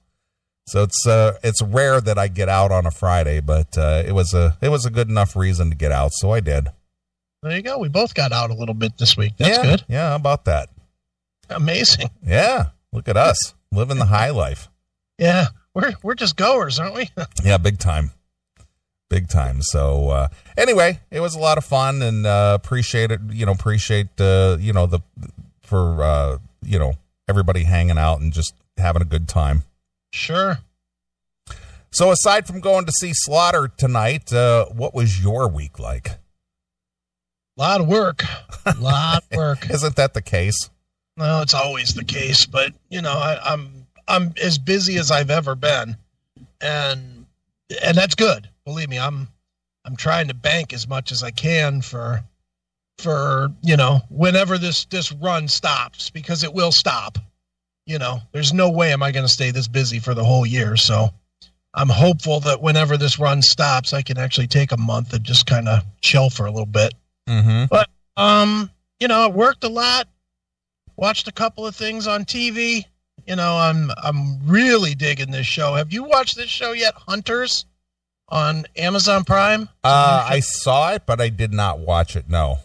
[0.68, 4.12] So it's uh it's rare that I get out on a Friday, but uh, it
[4.12, 6.68] was a it was a good enough reason to get out, so I did.
[7.44, 7.78] There you go.
[7.78, 9.34] We both got out a little bit this week.
[9.38, 9.86] That's yeah, good.
[9.88, 10.70] Yeah, how about that?
[11.50, 12.10] Amazing.
[12.26, 14.70] Yeah, look at us living the high life.
[15.18, 15.48] Yeah.
[15.74, 17.10] We're we're just goers, aren't we?
[17.44, 18.12] Yeah, big time,
[19.10, 19.62] big time.
[19.62, 20.28] So uh,
[20.58, 23.22] anyway, it was a lot of fun and uh, appreciate it.
[23.32, 25.00] You know, appreciate uh, you know the
[25.62, 26.94] for uh, you know
[27.28, 29.64] everybody hanging out and just having a good time.
[30.12, 30.60] sure.
[31.92, 36.10] So aside from going to see Slaughter tonight, uh, what was your week like?
[36.10, 38.24] A lot of work.
[38.66, 39.70] A lot of work.
[39.70, 40.70] Isn't that the case?
[41.20, 45.30] No, it's always the case, but you know, I, I'm I'm as busy as I've
[45.30, 45.98] ever been,
[46.62, 47.26] and
[47.84, 48.48] and that's good.
[48.64, 49.28] Believe me, I'm
[49.84, 52.24] I'm trying to bank as much as I can for
[53.00, 57.18] for you know whenever this this run stops because it will stop.
[57.86, 60.46] You know, there's no way am I going to stay this busy for the whole
[60.46, 60.78] year.
[60.78, 61.10] So
[61.74, 65.48] I'm hopeful that whenever this run stops, I can actually take a month and just
[65.48, 66.94] kind of chill for a little bit.
[67.28, 67.66] Mm-hmm.
[67.70, 68.70] But um,
[69.02, 70.08] you know, I worked a lot,
[71.00, 72.84] watched a couple of things on TV.
[73.26, 75.76] You know, I'm I'm really digging this show.
[75.76, 77.66] Have you watched this show yet, Hunters,
[78.30, 79.70] on Amazon Prime?
[79.84, 82.30] Uh, I saw it, but I did not watch it.
[82.30, 82.60] No.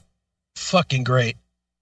[0.56, 1.36] fucking great.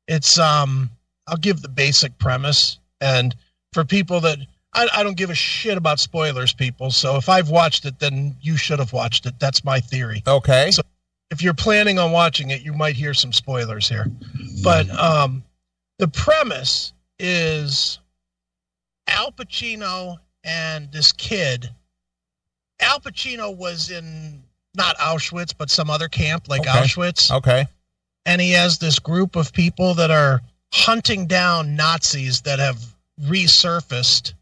[0.09, 0.91] It's um
[1.27, 3.35] I'll give the basic premise and
[3.73, 4.39] for people that
[4.75, 6.91] I, I don't give a shit about spoilers, people.
[6.91, 9.35] So if I've watched it, then you should have watched it.
[9.39, 10.23] That's my theory.
[10.27, 10.71] Okay.
[10.73, 10.83] So-
[11.31, 14.07] if you're planning on watching it, you might hear some spoilers here.
[14.63, 15.43] But um,
[16.03, 18.01] the premise is
[19.07, 21.71] Al Pacino and this kid.
[22.81, 24.43] Al Pacino was in
[24.75, 26.71] not Auschwitz, but some other camp like Okay.
[26.71, 27.67] Auschwitz, okay.
[28.27, 30.41] and he has this group of people that are
[30.75, 32.83] hunting down Nazis that have
[33.21, 34.33] resurfaced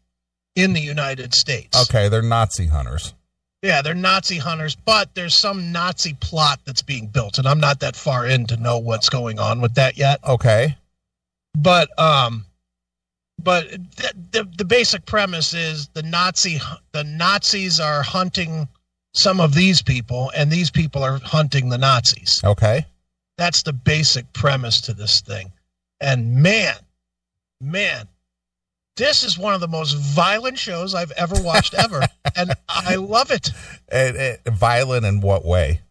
[0.55, 1.79] in the United States.
[1.79, 2.09] Okay.
[2.09, 3.13] They're Nazi hunters.
[3.61, 7.81] Yeah, they're Nazi hunters, but there's some Nazi plot that's being built, and I'm not
[7.81, 10.19] that far in to know what's going on with that yet.
[10.27, 10.75] Okay.
[11.55, 12.45] But um,
[13.39, 16.59] but the the, the basic premise is the Nazi
[16.91, 18.67] the Nazis are hunting
[19.13, 22.41] some of these people, and these people are hunting the Nazis.
[22.43, 22.85] Okay.
[23.37, 25.51] That's the basic premise to this thing.
[25.99, 26.75] And man,
[27.59, 28.07] man,
[28.95, 32.01] this is one of the most violent shows I've ever watched ever,
[32.35, 33.49] and I love it.
[33.89, 35.81] And, and violent in what way?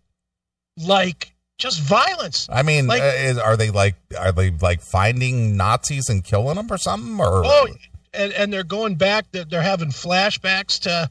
[0.86, 2.48] like just violence.
[2.50, 6.56] I mean, Like- uh, is, are they like are they like finding Nazis and killing
[6.56, 7.20] them or something?
[7.20, 7.68] Or Oh,
[8.12, 9.26] and and they're going back.
[9.30, 11.08] They're, they're having flashbacks to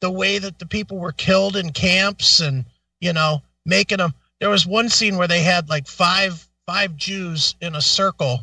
[0.00, 2.64] the way that the people were killed in camps, and
[3.00, 4.14] you know, making them.
[4.40, 8.40] There was one scene where they had like five five Jews in a circle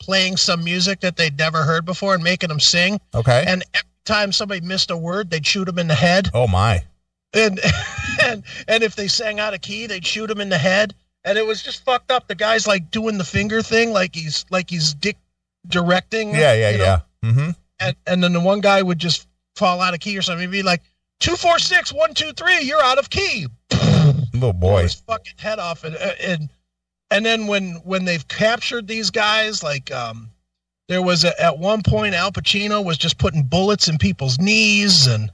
[0.00, 3.00] playing some music that they'd never heard before and making them sing.
[3.14, 3.44] Okay.
[3.46, 6.30] And every time somebody missed a word, they'd shoot them in the head.
[6.34, 6.84] oh my.
[7.32, 7.60] And
[8.22, 10.94] and and if they sang out of key, they'd shoot him in the head.
[11.24, 12.28] And it was just fucked up.
[12.28, 15.16] The guy's like doing the finger thing, like he's like he's dick
[15.66, 16.34] directing.
[16.34, 16.84] Yeah, yeah, you know?
[16.84, 17.00] yeah.
[17.24, 17.50] Mm-hmm.
[17.80, 20.48] And and then the one guy would just fall out of key or something.
[20.48, 20.82] He'd be like,
[21.20, 23.46] two four six one two three, you're out of key.
[24.32, 24.82] Blow boy.
[24.82, 25.84] his fucking head off.
[25.84, 26.48] And and
[27.10, 30.30] and then when when they've captured these guys, like um,
[30.88, 35.06] there was a, at one point Al Pacino was just putting bullets in people's knees,
[35.06, 35.30] and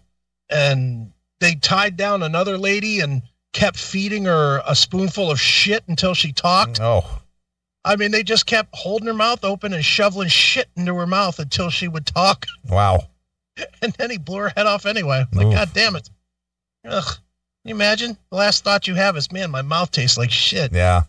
[0.49, 6.15] and they tied down another lady and kept feeding her a spoonful of shit until
[6.15, 6.81] she talked.
[6.81, 7.05] Oh.
[7.85, 11.39] I mean, they just kept holding her mouth open and shoveling shit into her mouth
[11.39, 13.09] until she would talk, Wow.
[13.83, 15.25] and then he blew her head off anyway.
[15.35, 15.55] Like, Oof.
[15.55, 16.09] God damn it!
[16.89, 17.05] Ugh.
[17.05, 18.17] Can you imagine?
[18.31, 20.73] The last thought you have is, man, my mouth tastes like shit.
[20.73, 21.03] Yeah.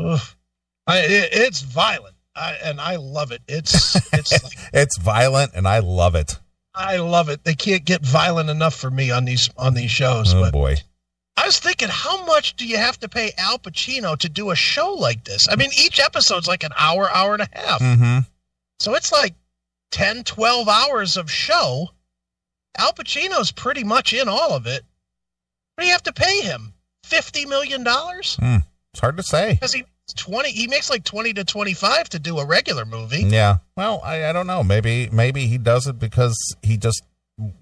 [0.00, 0.36] Oof.
[0.86, 3.42] I, it, it's violent, I, and I love it.
[3.46, 6.38] It's it's like, It's violent and I love it.
[6.78, 7.42] I love it.
[7.44, 10.32] They can't get violent enough for me on these on these shows.
[10.32, 10.76] Oh but boy.
[11.36, 14.56] I was thinking, how much do you have to pay Al Pacino to do a
[14.56, 15.46] show like this?
[15.48, 18.18] I mean, each episode's like an hour, hour and a half, Mm-hmm.
[18.80, 19.34] so it's like
[19.92, 21.88] 10, 12 hours of show.
[22.76, 24.82] Al Pacino's pretty much in all of it.
[25.74, 26.72] What do you have to pay him?
[27.04, 28.36] Fifty million dollars?
[28.42, 29.54] It's hard to say.
[29.54, 33.22] Because he twenty, he makes like twenty to twenty-five to do a regular movie.
[33.24, 33.58] Yeah.
[33.76, 34.62] Well, I, I don't know.
[34.64, 37.02] Maybe maybe he does it because he just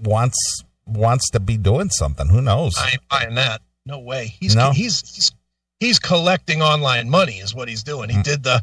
[0.00, 2.28] wants wants to be doing something.
[2.28, 2.74] Who knows?
[2.78, 3.60] I ain't buying that.
[3.84, 4.34] No way.
[4.40, 4.70] He's No?
[4.72, 5.32] he's he's
[5.80, 8.08] he's collecting online money is what he's doing.
[8.10, 8.22] He Mm.
[8.22, 8.62] did the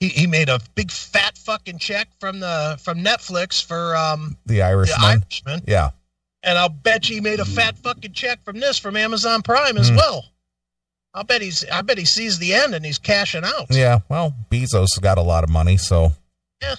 [0.00, 4.54] he, he made a big fat fucking check from the from Netflix for um the
[4.54, 4.98] the Irishman.
[5.04, 5.62] Irishman.
[5.66, 5.90] yeah.
[6.44, 9.78] And I'll bet you he made a fat fucking check from this from Amazon Prime
[9.78, 9.96] as Mm.
[9.96, 10.24] well.
[11.14, 13.66] I'll bet he's I bet he sees the end and he's cashing out.
[13.70, 14.00] Yeah.
[14.08, 16.12] Well, Bezos has got a lot of money, so
[16.62, 16.76] Yeah.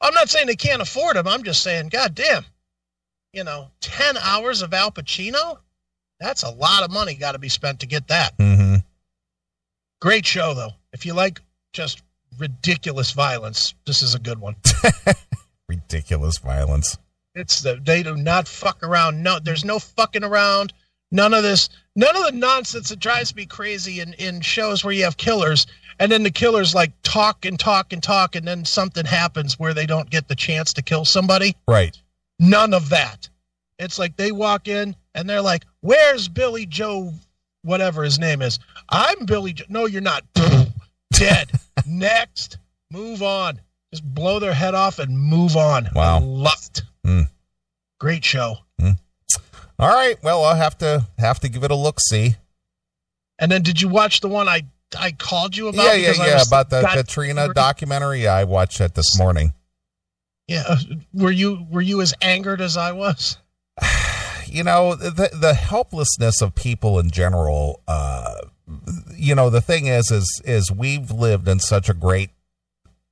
[0.00, 1.28] I'm not saying they can't afford him.
[1.28, 2.44] I'm just saying, god damn.
[3.32, 5.58] You know, ten hours of Al Pacino?
[6.20, 8.36] That's a lot of money got to be spent to get that.
[8.38, 8.76] Mm-hmm.
[10.00, 10.72] Great show, though.
[10.92, 11.40] If you like
[11.72, 12.02] just
[12.38, 14.56] ridiculous violence, this is a good one.
[15.68, 16.98] ridiculous violence.
[17.34, 19.22] It's the they do not fuck around.
[19.22, 20.72] No, there's no fucking around.
[21.12, 21.68] None of this.
[21.94, 25.66] None of the nonsense that drives me crazy in in shows where you have killers
[26.00, 29.74] and then the killers like talk and talk and talk and then something happens where
[29.74, 31.54] they don't get the chance to kill somebody.
[31.68, 31.96] Right.
[32.38, 33.28] None of that.
[33.78, 37.12] It's like they walk in and they're like, "Where's Billy Joe?
[37.62, 38.58] Whatever his name is.
[38.88, 39.52] I'm Billy.
[39.52, 39.66] Joe.
[39.68, 40.24] No, you're not.
[41.12, 41.50] Dead.
[41.86, 42.58] Next.
[42.90, 43.60] Move on.
[43.92, 45.88] Just blow their head off and move on.
[45.94, 46.16] Wow.
[46.16, 46.82] I love it.
[47.04, 47.20] Hmm.
[48.00, 48.56] Great show.
[49.82, 50.16] All right.
[50.22, 51.98] Well, I'll have to have to give it a look.
[52.00, 52.36] See.
[53.38, 54.62] And then, did you watch the one I
[54.98, 55.84] I called you about?
[55.84, 56.34] Yeah, yeah, yeah.
[56.36, 58.22] was- About the God- Katrina documentary.
[58.22, 59.54] Yeah, I watched it this morning.
[60.46, 60.64] Yeah.
[60.68, 60.76] uh,
[61.12, 63.38] Were you were you as angered as I was?
[64.46, 68.34] you know the the helplessness of people in general uh
[69.16, 72.28] you know the thing is is is we've lived in such a great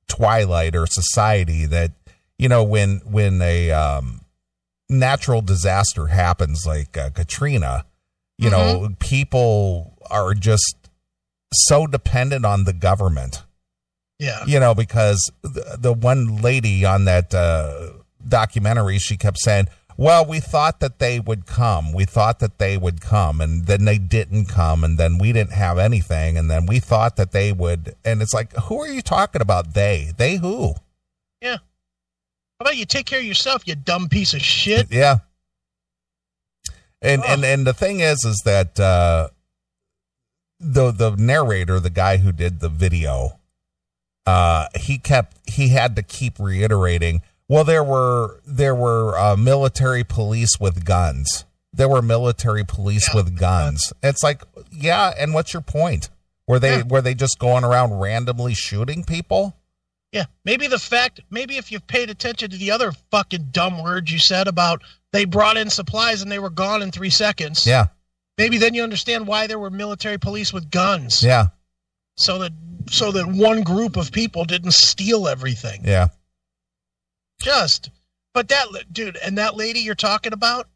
[0.07, 1.91] twilight or society that
[2.37, 4.20] you know when when a um
[4.91, 7.85] natural disaster happens like uh, Katrina
[8.37, 10.75] you know people are just
[11.53, 13.43] so dependent on the government
[14.19, 14.43] Yeah.
[14.45, 17.89] you know, because the, the one lady on that uh,
[18.27, 19.65] documentary, she kept saying,
[19.97, 21.91] well, we thought that they would come.
[21.91, 25.53] We thought that they would come, and then they didn't come, and then we didn't
[25.53, 27.95] have anything, and then we thought that they would.
[28.05, 29.73] And it's like, who are you talking about?
[29.73, 30.11] They?
[30.17, 30.75] They who?
[32.61, 34.91] How about you take care of yourself, you dumb piece of shit?
[34.91, 35.17] Yeah.
[37.01, 37.33] And Oh.
[37.33, 39.29] and and the thing is, is that uh,
[40.59, 43.39] the the narrator, the guy who did the video,
[44.27, 47.23] uh, he kept he had to keep reiterating.
[47.47, 51.45] Well, there were there were uh, military police with guns.
[51.73, 53.23] There were military police Yeah.
[53.23, 53.91] with guns.
[54.03, 56.11] It's like, yeah, and what's your point?
[56.47, 56.83] Were they Yeah.
[56.87, 59.55] were they just going around randomly shooting people?
[60.11, 64.11] Yeah, maybe the fact, maybe if you've paid attention to the other fucking dumb words
[64.11, 64.81] you said about
[65.13, 67.65] they brought in supplies and they were gone in three seconds.
[67.65, 67.87] Yeah,
[68.37, 71.21] Maybe then you understand why there were military police with guns.
[71.23, 71.47] yeah,
[72.17, 72.51] So that
[72.89, 75.81] so that one group of people didn't steal everything.
[75.85, 76.07] yeah.
[77.41, 77.89] Just,
[78.33, 80.67] but that dude and that lady you're talking about,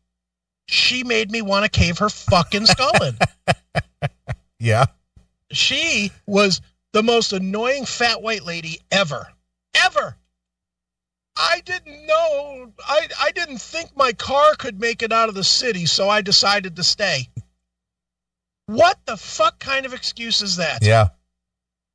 [0.68, 3.18] she made me want to cave her fucking skull in.
[4.60, 4.86] Yeah.
[5.52, 6.62] she was
[6.96, 9.28] the most annoying fat white lady ever.
[9.76, 10.16] Ever.
[11.36, 12.72] I didn't know.
[12.88, 16.22] I, I didn't think my car could make it out of the city, so I
[16.22, 17.28] decided to stay.
[18.68, 20.80] What the fuck kind of excuse is that?
[20.82, 21.10] Yeah.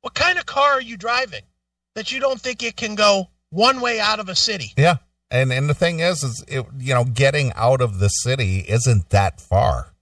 [0.01, 1.41] What kind of car are you driving?
[1.95, 4.73] that you don't think it can go one way out of a city.
[4.77, 4.97] Yeah.
[5.29, 9.09] And and the thing is is it, you know, getting out of the city isn't
[9.09, 9.93] that far.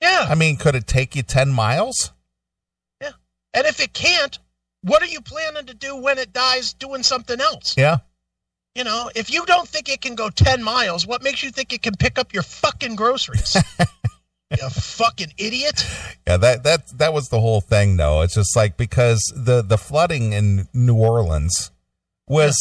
[0.00, 0.26] Yeah.
[0.28, 2.12] I mean, could it take you 10 miles?
[3.00, 3.12] Yeah.
[3.54, 4.38] And if it can't,
[4.84, 7.74] what are you planning to do when it dies doing something else?
[7.76, 7.98] Yeah.
[8.74, 11.72] You know, if you don't think it can go 10 miles, what makes you think
[11.72, 13.56] it can pick up your fucking groceries?
[14.50, 15.86] you fucking idiot.
[16.26, 18.22] Yeah, that that that was the whole thing though.
[18.22, 21.70] It's just like because the the flooding in New Orleans
[22.28, 22.56] was,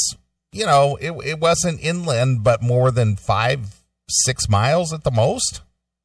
[0.51, 5.61] you know, it it wasn't inland but more than 5 6 miles at the most.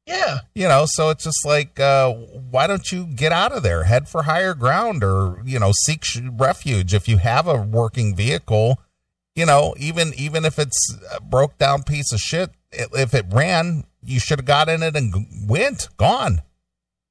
[0.09, 0.39] Yeah.
[0.55, 4.09] You know, so it's just like uh why don't you get out of there, head
[4.09, 8.81] for higher ground or, you know, seek sh- refuge if you have a working vehicle,
[9.35, 13.83] you know, even even if it's a broke down piece of shit, if it ran,
[14.03, 16.41] you should have got in it and g- went, gone.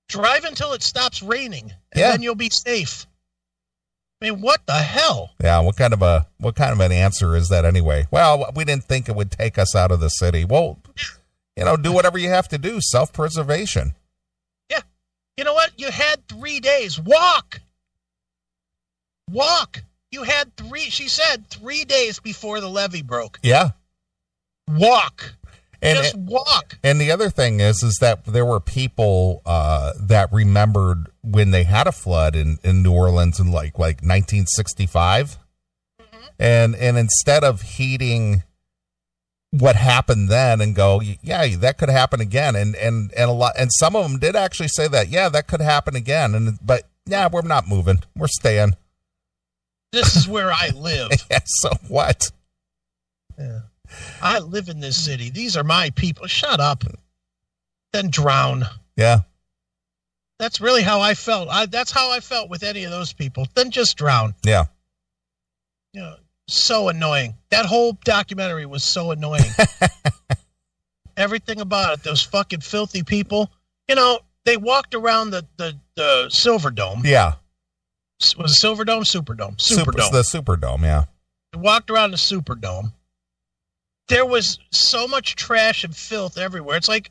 [0.09, 2.11] Drive until it stops raining, and Yeah.
[2.11, 3.07] then you'll be safe.
[4.21, 5.31] I mean, what the hell?
[5.41, 8.07] Yeah, what kind of a what kind of an answer is that anyway?
[8.11, 10.45] Well, we didn't think it would take us out of the city.
[10.45, 10.81] Well,
[11.59, 13.95] you know, do whatever you have to do, self-preservation.
[14.71, 14.81] Yeah.
[15.37, 15.73] You know what?
[15.77, 17.01] You had three days.
[17.01, 17.61] Walk.
[19.29, 19.83] Walk.
[20.13, 23.41] You had three, she said, three days before the levee broke.
[23.43, 23.71] Yeah.
[24.69, 25.35] Walk.
[25.83, 26.77] And Just walk.
[26.83, 31.63] and the other thing is is that there were people uh, that remembered when they
[31.63, 35.39] had a flood in, in New Orleans in like like 1965.
[36.39, 38.43] And and instead of heeding
[39.51, 42.55] what happened then and go, yeah, that could happen again.
[42.55, 45.47] And and and a lot and some of them did actually say that, yeah, that
[45.47, 46.35] could happen again.
[46.35, 48.01] And but yeah, we're not moving.
[48.17, 48.75] We're staying.
[49.93, 51.11] This is where I live.
[51.31, 52.31] Yeah, so what?
[53.39, 53.61] Yeah.
[54.21, 55.31] I live in this city.
[55.31, 56.27] These are my people.
[56.27, 56.85] Shut up.
[57.93, 58.65] Then drown.
[58.97, 59.21] Yeah.
[60.39, 61.49] That's really how I felt.
[61.49, 63.47] I, that's how I felt with any of those people.
[63.55, 64.35] Then just drown.
[64.45, 64.67] Yeah.
[65.95, 66.17] You know,
[66.49, 67.35] so annoying.
[67.51, 69.45] That whole documentary was so annoying.
[71.17, 72.03] Everything about it.
[72.03, 73.51] Those fucking filthy people.
[73.89, 77.03] You know, they walked around the the, the Silver Dome.
[77.05, 77.35] Yeah.
[78.37, 79.05] Was it Silver Dome?
[79.05, 79.61] Superdome.
[79.61, 80.13] Super, Superdome.
[80.13, 81.05] the Superdome, yeah.
[81.55, 82.93] walked around the Superdome.
[84.09, 86.77] There was so much trash and filth everywhere.
[86.77, 87.11] It's like,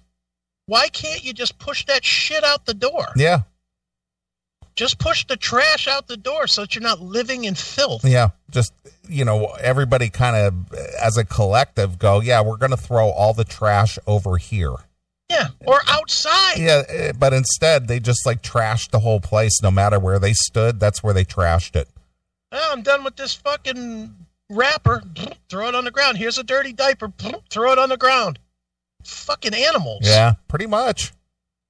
[0.66, 3.08] why can't you just push that shit out the door?
[3.16, 3.42] Yeah.
[4.78, 8.06] Just push the trash out the door so that you're not living in filth.
[8.06, 8.72] Yeah, just
[9.10, 13.34] you know, everybody kind of as a collective go, yeah, we're going to throw all
[13.34, 14.76] the trash over here.
[15.32, 16.60] Yeah, or outside.
[16.60, 19.62] Yeah, eh, but instead they just like trashed the whole place.
[19.64, 21.90] No matter where they stood, that's where they trashed it.
[22.52, 24.16] Oh, I'm done with this fucking
[24.50, 25.02] wrapper.
[25.50, 26.18] Throw it on the ground.
[26.18, 27.12] Here's a dirty diaper.
[27.50, 28.38] Throw it on the ground.
[29.04, 30.02] Fucking animals.
[30.04, 31.14] Yeah, pretty much.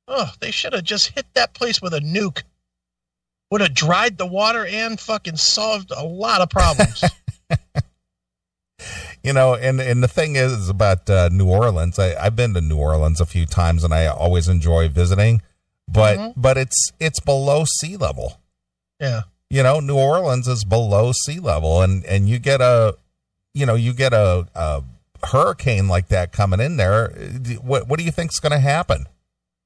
[0.10, 2.44] Oh, they should have just hit that place with a nuke.
[3.52, 7.04] Would have dried the water and fucking solved a lot of problems.
[9.24, 11.98] You know, and and the thing is about uh, New Orleans.
[12.00, 15.42] I, I've been to New Orleans a few times, and I always enjoy visiting.
[15.88, 16.34] But Mhm.
[16.38, 18.40] but it's it's below sea level.
[19.02, 19.22] yeah.
[19.50, 22.98] you know new orleans is below sea level and and you get a
[23.54, 24.84] you know you get a, a
[25.24, 27.10] hurricane like that coming in there
[27.62, 29.06] what what do you think's going to happen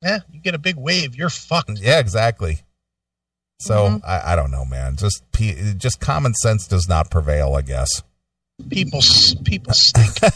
[0.03, 1.79] Yeah, you get a big wave, you're fucked.
[1.79, 2.59] yeah exactly
[3.61, 4.01] so Mhm.
[4.05, 4.95] I, I don't know man.
[4.97, 5.23] Just
[5.77, 7.89] just common sense does not prevail i guess.
[8.69, 9.01] People,
[9.43, 10.17] people stink.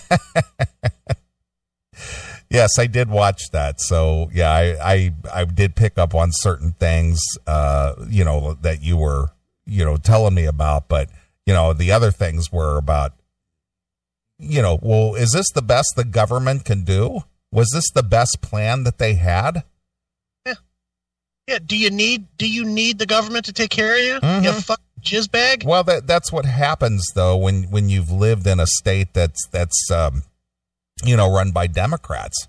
[2.49, 3.79] yes i did watch that.
[3.81, 8.81] So yeah i i, I did pick up on certain things uh you know that
[8.81, 9.27] you were
[9.65, 10.87] you know telling me about.
[10.87, 11.09] But
[11.45, 13.13] you know the other things were about
[14.39, 17.21] you know well is this the best the government can do?
[17.51, 19.63] Was this the best plan that they had
[21.47, 24.19] yeah, do you need do you need the government to take care of you?
[24.27, 24.43] Mhm.
[24.43, 25.63] You fuck jizz bag.
[25.65, 29.91] well that that's what happens though when when you've lived in a state that's that's
[29.91, 30.23] um
[31.03, 32.47] you know run by democrats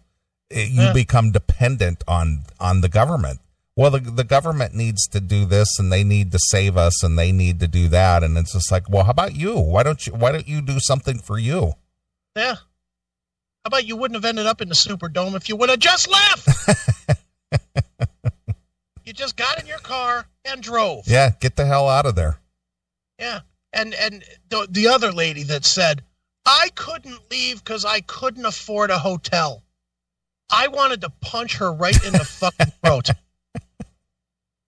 [0.49, 0.93] It- you Yeah.
[0.95, 3.41] become dependent on on the government
[3.77, 7.19] well the, the government needs to do this and they need to save us and
[7.19, 10.07] they need to do that and it's just like well how about you why don't
[10.07, 11.75] you why don't you do something for you
[12.35, 12.55] Yeah.
[12.55, 16.09] How about you wouldn't have ended up in the Superdome if you would have just
[16.09, 16.49] left?
[19.07, 21.07] you just got in your car and drove.
[21.09, 22.39] yeah get the hell out of there
[23.19, 23.41] Yeah.
[23.73, 26.03] And and the, the other lady that said,
[26.47, 29.63] I couldn't leave because I couldn't afford a hotel.
[30.51, 33.09] I wanted to punch her right in the fucking throat.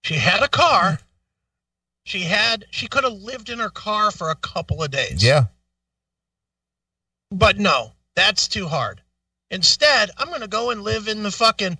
[0.03, 0.99] She had a car.
[2.05, 5.23] She had she could have lived in her car for a couple of days.
[5.23, 5.45] yeah
[7.31, 9.01] But no, that's too hard.
[9.51, 11.77] Instead, I'm gonna go and live in the fucking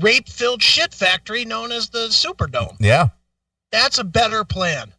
[0.00, 2.76] rape filled shit factory known as the Superdome.
[2.80, 3.08] yeah
[3.70, 4.92] That's a better plan.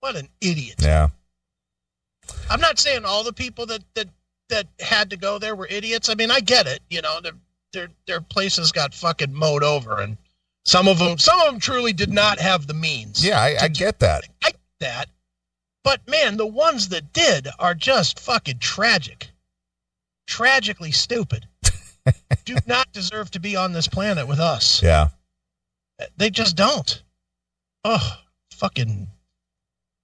[0.00, 0.76] What an idiot.
[0.80, 1.08] yeah
[2.48, 4.08] I'm not saying all the people that that
[4.50, 6.08] that had to go there were idiots.
[6.08, 6.80] I mean, I get it.
[6.90, 7.32] You know, their
[7.72, 10.16] their their places got fucking mowed over, and
[10.64, 13.24] some of them some of them truly did not have the means.
[13.24, 14.24] Yeah, I, I get that.
[14.44, 15.08] I get that.
[15.82, 19.28] But man, the ones that did are just fucking tragic.
[20.26, 21.46] Tragically stupid.
[22.44, 24.82] Do not deserve to be on this planet with us.
[24.82, 25.08] Yeah.
[26.16, 27.02] They just don't.
[27.84, 28.18] Oh,
[28.52, 29.06] fucking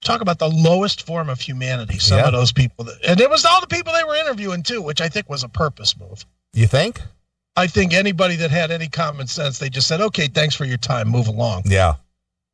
[0.04, 1.98] talk about the lowest form of humanity.
[1.98, 2.26] Some Yeah.
[2.26, 5.00] of those people, that, and it was all the people they were interviewing too, which
[5.00, 6.24] I think was a purpose move.
[6.52, 7.00] You think?
[7.56, 10.76] I think anybody that had any common sense, they just said, "Okay, thanks for your
[10.76, 11.08] time.
[11.08, 11.94] Move along." Yeah.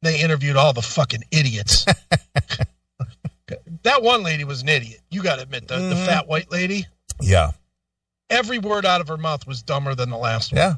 [0.03, 1.84] They interviewed all the fucking idiots.
[3.82, 5.01] that one lady was an idiot.
[5.11, 6.07] You got to admit, the, the Mhm.
[6.07, 6.86] fat white lady.
[7.20, 7.53] Yeah.
[8.33, 10.59] Every word out of her mouth was dumber than the last one.
[10.59, 10.74] Yeah.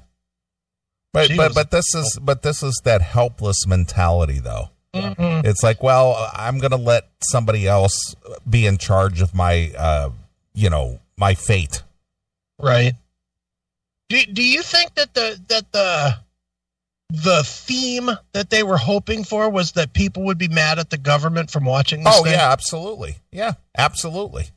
[1.12, 4.70] But She but was- but this is but this is that helpless mentality though.
[4.94, 5.44] Mhm.
[5.44, 8.14] It's like, well, I'm going to let somebody else
[8.48, 10.10] be in charge of my uh,
[10.54, 11.82] you know, my fate.
[12.58, 12.94] Right.
[14.08, 16.16] Do Do you think that the that the
[17.10, 20.96] the theme that they were hoping for was that people would be mad at the
[20.98, 22.32] government from watching this Oh thing?
[22.32, 23.18] yeah, absolutely.
[23.30, 24.50] Yeah, absolutely.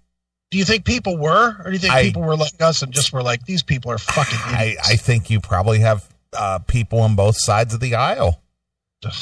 [0.50, 2.92] Do you think people were, or do you think I- people were like us and
[2.94, 4.76] just were like, these people are fucking I.
[4.84, 8.42] I think you probably have uh, people on both sides of the aisle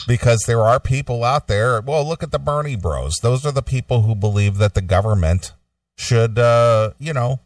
[0.07, 1.81] because there are people out there.
[1.81, 3.15] Well, look at the Bernie Bros.
[3.21, 5.51] Those are the people who believe that the government
[5.97, 7.39] should, uh, you know,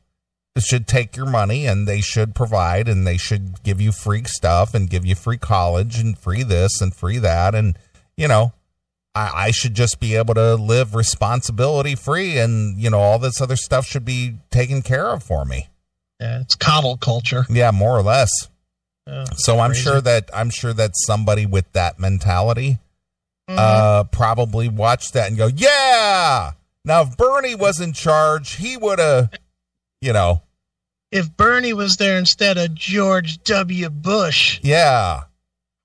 [0.57, 4.73] should take your money and they should provide and they should give you free stuff
[4.73, 7.77] and give you free college and free this and free that and
[8.17, 8.51] you know.
[9.15, 13.41] I, I should just be able to live responsibility free and you know all this
[13.41, 15.69] other stuff should be taken care of for me
[16.19, 17.45] yeah, it's coddle culture.
[17.49, 18.29] yeah more or less
[19.07, 19.25] Yeah.
[19.35, 19.83] so I'm Crazy.
[19.83, 22.77] sure that I'm sure that somebody with that mentality
[23.49, 23.57] Mhm.
[23.57, 26.51] uh probably watched that and go, "Yeah!
[26.85, 29.31] Now if Bernie was in charge, he would have
[30.01, 30.43] you know,
[31.11, 33.89] if Bernie was there instead of George W.
[33.89, 35.23] Bush, yeah.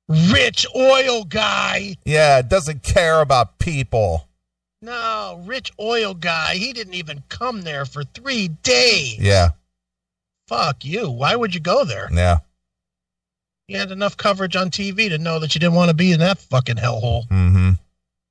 [0.08, 1.96] Rich oil guy.
[2.04, 4.28] Yeah, doesn't care about people.
[4.82, 6.56] No, rich oil guy.
[6.56, 9.18] He didn't even come there for three days.
[9.18, 9.50] Yeah.
[10.46, 11.10] Fuck you.
[11.10, 12.08] Why would you go there?
[12.12, 12.38] Yeah.
[13.66, 16.20] You had enough coverage on TV to know that you didn't want to be in
[16.20, 17.26] that fucking hellhole.
[17.28, 17.78] Mm Mhm.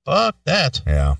[0.05, 0.81] Fuck that.
[0.85, 1.15] Yeah.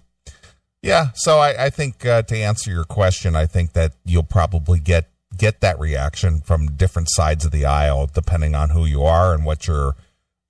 [0.83, 4.79] Yeah, so I, I think uh, to answer your question, I think that you'll probably
[4.81, 9.33] get get that reaction from different sides of the aisle, depending on who you are
[9.33, 9.95] and what your,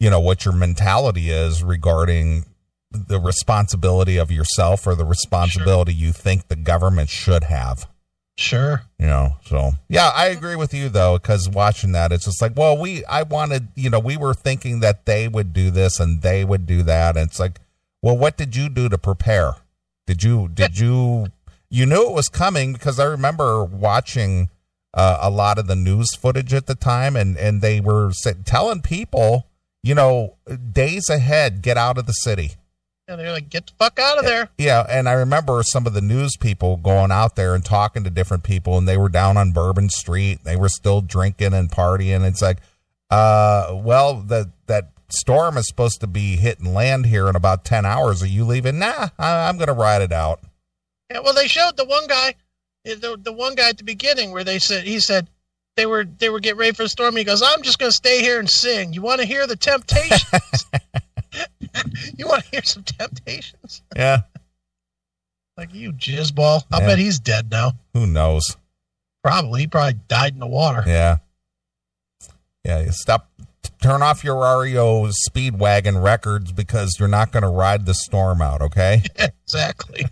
[0.04, 2.44] you know, what your mentality is regarding
[2.92, 7.88] the responsibility of yourself or the responsibility you think the government should have.
[8.38, 8.82] Sure.
[9.00, 12.52] You know, so yeah, I agree with you though, because watching that, it's just like,
[12.58, 16.22] well, we, I wanted, you know, we were thinking that they would do this and
[16.22, 17.62] they would do that, and it's like,
[18.02, 19.54] well, what did you do to prepare?
[20.06, 21.28] Did you, did you,
[21.70, 24.50] you knew it was coming because I remember watching
[24.94, 28.12] uh, a lot of the news footage at the time, and and they were
[28.44, 29.48] telling people,
[29.84, 30.38] you know,
[30.72, 32.54] days ahead, get out of the city.
[33.06, 34.48] And they're like, get the fuck out of there.
[34.58, 38.10] Yeah, and I remember some of the news people going out there and talking to
[38.10, 40.40] different people, and they were down on Bourbon Street.
[40.46, 42.26] They were still drinking and partying.
[42.26, 42.60] It's like,
[43.10, 47.86] uh, well, that that storm is supposed to be hitting land here in about ten
[47.86, 48.24] hours.
[48.24, 48.80] Are you leaving?
[48.80, 50.40] Nah, I, I'm going to ride it out.
[51.12, 52.36] Yeah, well, they showed the one guy,
[52.86, 55.28] the, the one guy at the beginning where they said, he said,
[55.76, 57.16] they were they were getting ready for the storm.
[57.16, 58.94] He goes, I'm just going to stay here and sing.
[58.94, 60.66] You want to hear the Temptations?
[62.18, 63.82] you want to hear some Temptations?
[63.96, 64.22] Yeah,
[65.58, 66.64] Like you jizzball.
[66.72, 66.88] I'll Yeah.
[66.88, 67.74] bet he's dead now.
[67.94, 68.58] who knows?
[69.24, 69.62] Probably.
[69.62, 70.84] He probably died in the water.
[70.86, 71.18] Yeah,
[72.66, 72.82] yeah.
[72.82, 73.30] You stop,
[73.82, 78.62] turn off your REO Speedwagon records because you're not going to ride the storm out.
[78.62, 79.02] Okay.
[79.16, 80.08] exactly.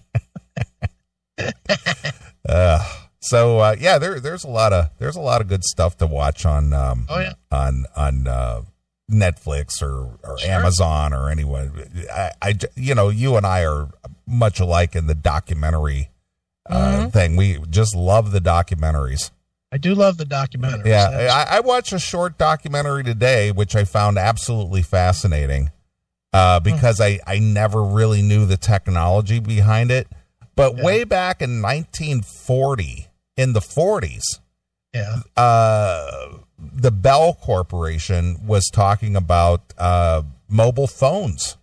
[2.48, 2.80] Uh,
[3.22, 6.08] so uh, yeah, there there's a lot of there's a lot of good stuff to
[6.08, 7.34] watch on um, Oh yeah.
[7.52, 8.62] on on uh,
[9.10, 10.50] Netflix or, or Sure.
[10.52, 11.72] Amazon or anyone.
[12.14, 13.90] I, I you know you and I are
[14.28, 16.10] much alike in the documentary
[16.70, 16.74] uh,
[17.08, 17.14] Mhm.
[17.14, 17.36] thing.
[17.36, 19.32] We just love the documentaries.
[19.74, 20.90] I do love the documentary.
[20.90, 25.72] Yeah, I, I watched a short documentary today, which I found absolutely fascinating
[26.34, 26.64] uh, Hmm.
[26.64, 30.08] because I, I never really knew the technology behind it.
[30.56, 30.84] But Yeah.
[30.84, 33.08] way back in 1940,
[33.38, 34.22] in the 40s,
[34.94, 35.18] yeah.
[35.38, 41.58] uh, the Bell Corporation was talking about uh, mobile phones.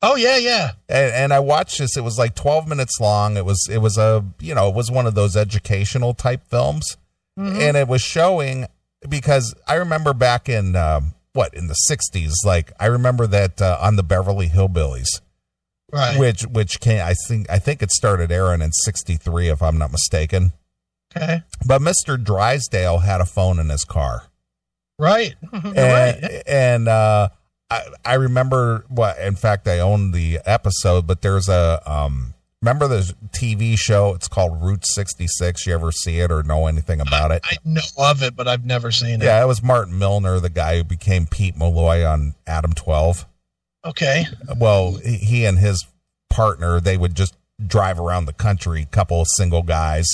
[0.00, 0.70] Oh yeah, yeah.
[0.88, 1.96] And, and I watched this.
[1.96, 3.36] It was like 12 minutes long.
[3.36, 6.96] It was it was a you know it was one of those educational type films
[7.38, 7.60] Mhm.
[7.60, 8.66] and it was showing
[9.08, 13.78] because I remember back in um, what in the '60s, like I remember that uh,
[13.80, 15.20] on the Beverly Hillbillies,
[15.92, 16.18] Right.
[16.18, 19.90] which which came I think I think it started airing in '63 if I'm not
[19.90, 20.52] mistaken.
[21.16, 21.42] Okay.
[21.66, 22.22] But Mr.
[22.22, 24.24] Drysdale had a phone in his car.
[24.98, 25.34] Right.
[25.52, 26.42] and, right.
[26.46, 27.30] and uh,
[27.70, 32.88] I, I remember what in fact I own the episode but there's a um remember
[32.88, 37.30] the tv show it's called route 66 you ever see it or know anything about
[37.30, 39.24] it I know of it, but I've never seen it.
[39.24, 43.26] yeah it was martin milner the guy who became pete malloy on adam 12
[43.88, 44.24] Okay.
[44.58, 45.86] well he and his
[46.30, 47.34] partner they would just
[47.66, 50.06] drive around the country couple of single guys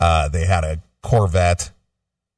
[0.00, 1.70] uh, they had a corvette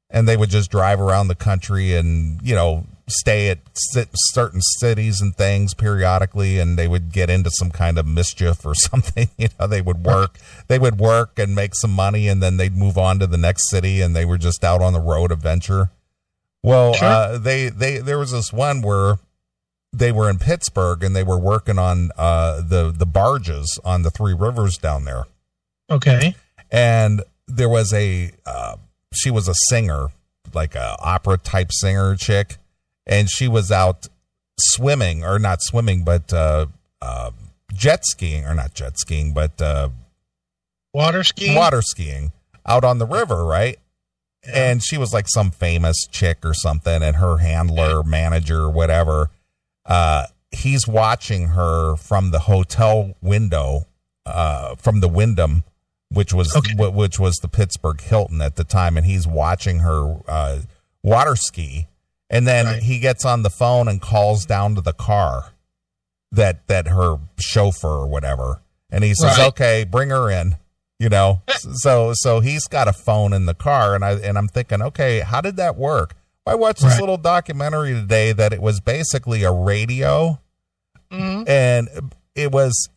[0.09, 5.21] and they would just drive around the country and you know stay at certain cities
[5.21, 9.47] and things periodically and they would get into some kind of mischief or something you
[9.59, 10.37] know they would work
[10.67, 13.69] they would work and make some money and then they'd move on to the next
[13.69, 15.91] city and they were just out on the road adventure
[16.63, 17.07] well Sure.
[17.07, 19.19] uh, they they there was this one where
[19.97, 24.09] they were in Pittsburgh and they were working on uh, the the barges on the
[24.11, 25.23] Three Rivers down there,
[25.89, 26.35] Okay.
[26.71, 28.75] and there was a uh,
[29.13, 30.07] she was a singer,
[30.53, 32.57] like a opera type singer chick,
[33.05, 34.07] and she was out
[34.59, 36.65] swimming or not swimming, but uh,
[37.01, 37.31] uh,
[37.73, 39.89] jet skiing or not jet skiing, but uh,
[40.93, 41.55] Water skiing.
[41.55, 42.31] water skiing
[42.65, 43.77] out on the river, right?
[44.47, 49.29] And she was like some famous chick or something, and her handler, manager, whatever,
[49.85, 53.85] uh, he's watching her from the hotel window,
[54.25, 55.63] uh, from the Wyndham,
[56.09, 56.73] which was Okay.
[56.73, 60.59] wh- which was the Pittsburgh Hilton at the time, and he's watching her uh,
[61.03, 61.87] water ski,
[62.29, 62.83] and then Right.
[62.83, 65.51] he gets on the phone and calls down to the car
[66.31, 69.47] that that her chauffeur or whatever, and he says, Right.
[69.47, 70.57] "Okay, bring her in."
[70.99, 71.41] You know,
[71.83, 75.19] so so he's got a phone in the car, and I and I'm thinking, okay,
[75.19, 76.15] how did that work?
[76.45, 76.99] I watched this Right.
[76.99, 80.39] little documentary today that it was basically a radio,
[81.11, 81.47] Mhm.
[81.49, 82.89] and it was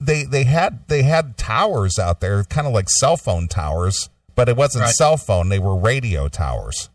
[0.00, 4.48] they they had they had towers out there, kind of like cell phone towers, but
[4.48, 4.94] it wasn't Right.
[4.94, 6.88] cell phone; they were radio towers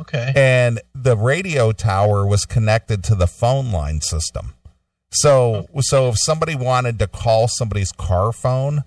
[0.00, 0.32] Okay.
[0.36, 4.54] and the radio tower was connected to the phone line system.
[5.10, 8.84] So so if somebody wanted to call somebody's car phone,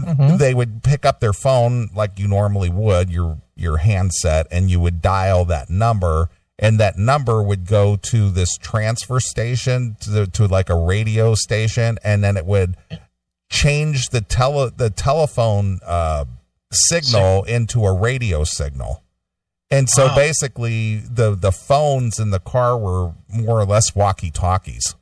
[0.00, 0.38] Mhm.
[0.38, 4.80] they would pick up their phone like you normally would, your your handset, and you
[4.80, 6.28] would dial that number,
[6.58, 11.98] and that number would go to this transfer station to, to like a radio station,
[12.04, 12.76] and then it would
[13.50, 16.24] change the tele the telephone uh,
[16.72, 19.02] signal into a radio signal.
[19.70, 20.16] And so Wow.
[20.16, 24.94] basically the the phones in the car were more or less walkie talkies.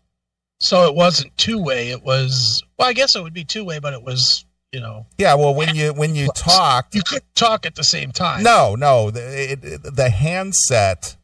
[0.61, 1.91] So it wasn't two way.
[1.91, 2.63] It was.
[2.79, 4.45] Well, I guess it would be two way, but it was.
[4.73, 8.13] You know, Yeah, well when you when you talked you could talk at the same
[8.13, 8.45] time.
[8.45, 9.11] No, no.
[9.11, 9.61] The, it,
[9.97, 11.17] the handset,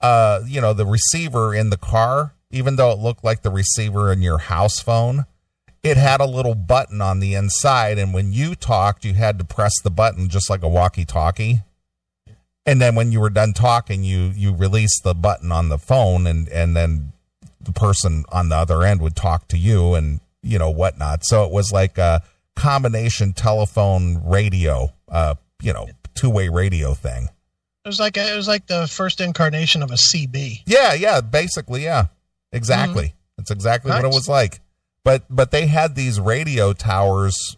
[0.00, 4.12] uh, you know, the receiver in the car, even though it looked like the receiver
[4.12, 5.24] in your house phone,
[5.82, 7.98] it had a little button on the inside.
[7.98, 11.62] And when you talked, you had to press the button just like a walkie talkie.
[12.64, 16.26] And then when you were done talking, you, you released the button on the phone
[16.26, 17.12] and, and then
[17.60, 21.26] the person on the other end would talk to you and, you know, whatnot.
[21.26, 22.22] So it was like a
[22.56, 27.24] combination telephone radio, uh, you know, two way radio thing.
[27.84, 30.62] It was like a, it was like the first incarnation of a CB.
[30.66, 32.06] Yeah, yeah, basically, yeah.
[32.52, 33.14] Exactly.
[33.36, 34.60] That's exactly what it was like.
[35.04, 37.56] But but they had these radio towers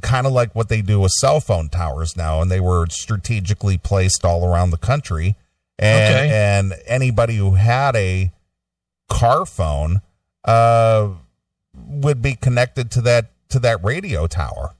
[0.00, 3.76] kind of like what they do with cell phone towers now and they were strategically
[3.78, 5.36] placed all around the country.
[5.78, 6.30] And Okay.
[6.32, 8.32] and anybody who had a
[9.08, 10.00] car phone
[10.44, 11.10] uh
[11.86, 14.74] would be connected to that to that radio tower.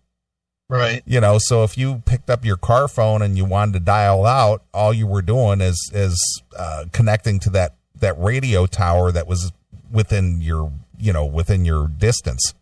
[0.69, 1.03] Right.
[1.07, 4.25] you know so if you picked up your car phone and you wanted to dial
[4.25, 9.27] out all you were doing is is uh, connecting to that that radio tower that
[9.27, 9.53] was
[9.93, 12.55] within your you know within your distance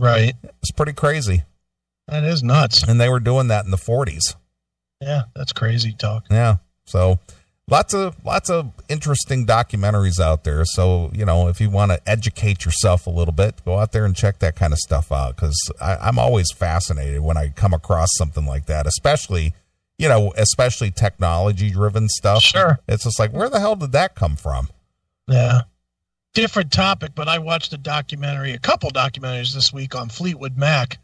[0.00, 0.34] Right.
[0.60, 1.44] it's pretty crazy
[2.08, 2.82] That is nuts.
[2.82, 4.34] and they were doing that in the 40s
[5.00, 6.24] Yeah, that's crazy talk.
[6.30, 7.20] yeah so
[7.68, 12.00] lots of lots of interesting documentaries out there so you know if you want to
[12.08, 15.36] educate yourself a little bit go out there and check that kind of stuff out
[15.36, 19.52] because i'm always fascinated when i come across something like that especially
[19.98, 22.78] you know especially technology driven stuff Sure.
[22.88, 24.68] it's just like where the hell did that come from
[25.26, 25.62] Yeah.
[26.34, 30.98] Different topic, but I watched a documentary, a couple documentaries this week on Fleetwood Mac.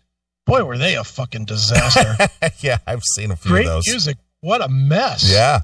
[0.46, 2.14] Boy, were they a fucking disaster.
[2.60, 4.16] yeah i've seen a few Great of those music.
[4.40, 5.28] What a mess.
[5.32, 5.62] yeah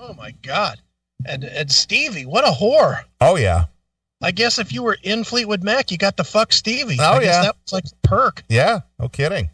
[0.00, 0.80] Oh my god.
[1.24, 3.02] And and Stevie, what a whore.
[3.20, 3.66] oh yeah
[4.22, 6.96] I guess if you were in Fleetwood Mac, you got to fuck Stevie.
[6.98, 7.42] Oh, I guess yeah.
[7.42, 8.42] that was like a perk.
[8.48, 9.50] yeah no kidding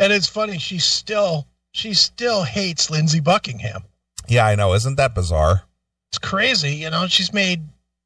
[0.00, 3.84] And it's funny, she still she still hates Lindsey Buckingham.
[4.28, 5.62] yeah i know isn't that bizarre
[6.10, 7.06] It's crazy, you know.
[7.06, 7.62] She's made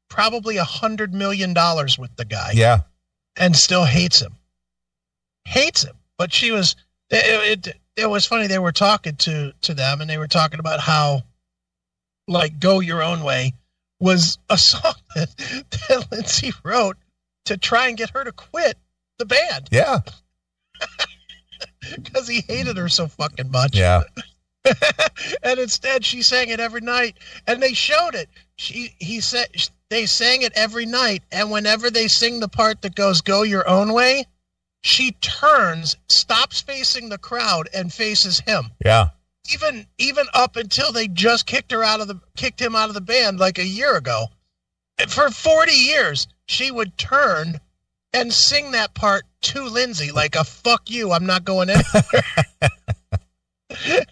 [0.09, 2.81] probably a hundred million dollars with the guy Yeah.
[3.37, 4.35] and still hates him.
[5.45, 5.95] Hates him.
[6.17, 6.75] But she was
[7.09, 10.59] it, it it was funny they were talking to to them and they were talking
[10.59, 11.21] about how
[12.27, 13.53] like go your own way
[13.99, 15.29] was a song that,
[15.87, 16.97] that Lindsay wrote
[17.45, 18.77] to try and get her to quit
[19.19, 19.99] the band Yeah.
[21.95, 23.75] because he hated her so fucking much.
[23.75, 24.03] Yeah.
[25.43, 27.17] and instead she sang it every night
[27.47, 29.47] and they showed it she he said
[29.89, 33.67] they sang it every night and whenever they sing the part that goes go your
[33.67, 34.25] own way
[34.83, 39.09] she turns stops facing the crowd and faces him Yeah.
[39.53, 42.93] even even up until they just kicked her out of the kicked him out of
[42.93, 44.25] the band like a year ago
[45.07, 47.59] for 40 years she would turn
[48.13, 52.23] and sing that part to lindsay like a fuck you i'm not going anywhere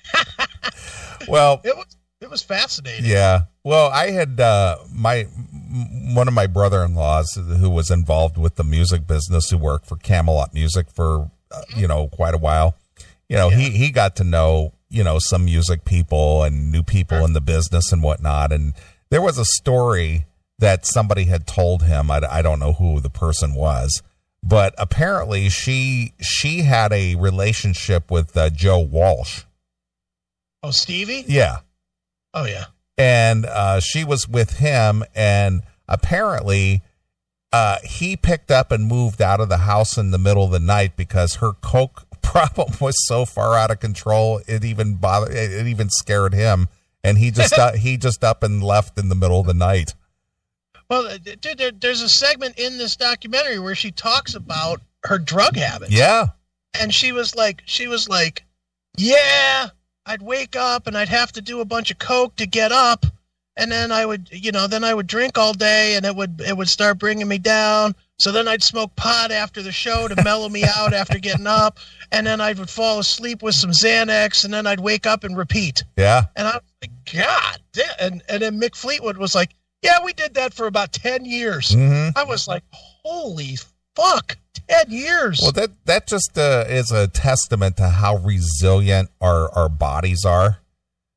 [1.27, 1.85] Well, it was
[2.19, 3.41] it was fascinating Yeah.
[3.63, 5.27] Well, I had uh, my
[5.71, 10.53] one of my brother-in-laws who was involved with the music business, who worked for Camelot
[10.53, 12.75] Music for uh, you know quite a while.
[13.29, 17.23] You know, he he got to know you know some music people and new people
[17.25, 18.51] in the business and whatnot.
[18.51, 18.73] And
[19.09, 20.25] there was a story
[20.59, 22.11] that somebody had told him.
[22.11, 24.03] I, I don't know who the person was,
[24.43, 29.43] but apparently she she had a relationship with uh, Joe Walsh.
[30.63, 31.59] oh stevie Yeah
[32.33, 32.65] oh yeah
[33.01, 36.83] and uh, she was with him and apparently
[37.51, 40.59] uh, he picked up and moved out of the house in the middle of the
[40.59, 45.51] night because her coke problem was so far out of control it even bothered it
[45.51, 46.67] it even scared him.
[47.03, 49.95] And he just uh, he just up and left in the middle of the night.
[50.87, 55.17] Well uh, dude there, there's a segment in this documentary where she talks about her
[55.17, 55.91] drug habits.
[55.91, 56.27] Yeah.
[56.79, 58.43] And she was like she was like
[58.95, 59.69] yeah
[60.07, 63.05] i'd wake up and i'd have to do a bunch of coke to get up
[63.57, 66.41] and then i would you know then i would drink all day and it would
[66.41, 67.93] it would start bringing me down.
[68.19, 71.79] So then i'd smoke pot after the show to mellow me out after getting up
[72.11, 75.35] and then i would fall asleep with some xanax and then i'd wake up and
[75.37, 75.83] repeat.
[75.97, 76.23] Yeah.
[76.35, 77.89] And i was like god damn.
[77.99, 81.73] and and then mick fleetwood was like yeah we did that for about 10 years.
[81.73, 83.57] Hmm i was like holy
[83.95, 84.37] fuck
[84.69, 85.39] 10 years.
[85.41, 90.59] Well that that just uh, is a testament to how resilient our our bodies are.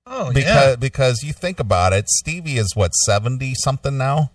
[0.06, 0.76] Oh because yeah.
[0.76, 4.32] Because you think about it stevie is what 70 something now?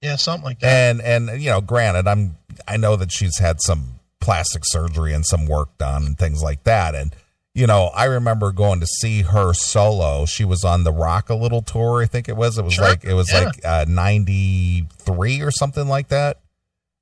[0.00, 0.68] Yeah something like that.
[0.90, 5.26] And and you know granted i'm i know that she's had some plastic surgery and
[5.26, 6.94] some work done and things like that.
[6.94, 7.14] And
[7.54, 10.24] you know i remember going to see her solo.
[10.24, 12.58] She was on the rock a little tour i think it was.
[12.58, 13.40] It was Sure, like it was yeah.
[13.44, 16.38] like uh 93 or something like that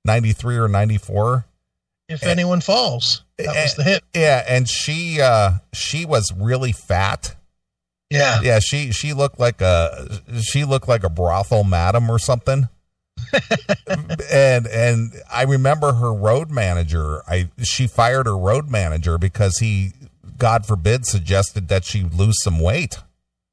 [0.05, 1.47] 93 or 94
[2.09, 4.03] if anyone falls that was the hit.
[4.15, 7.37] Yeah and she uh she was really fat.
[8.11, 8.41] Yeah.
[8.43, 12.69] Yeah she she looked like a she looked like a brothel madam or something.
[14.33, 17.23] And and i remember her road manager.
[17.29, 19.93] I she fired her road manager because he
[20.39, 22.99] god forbid suggested that she lose some weight.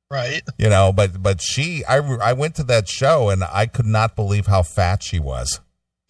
[0.10, 0.42] Right.
[0.58, 4.16] You know but but she i i went to that show and i could not
[4.16, 5.60] believe how fat she was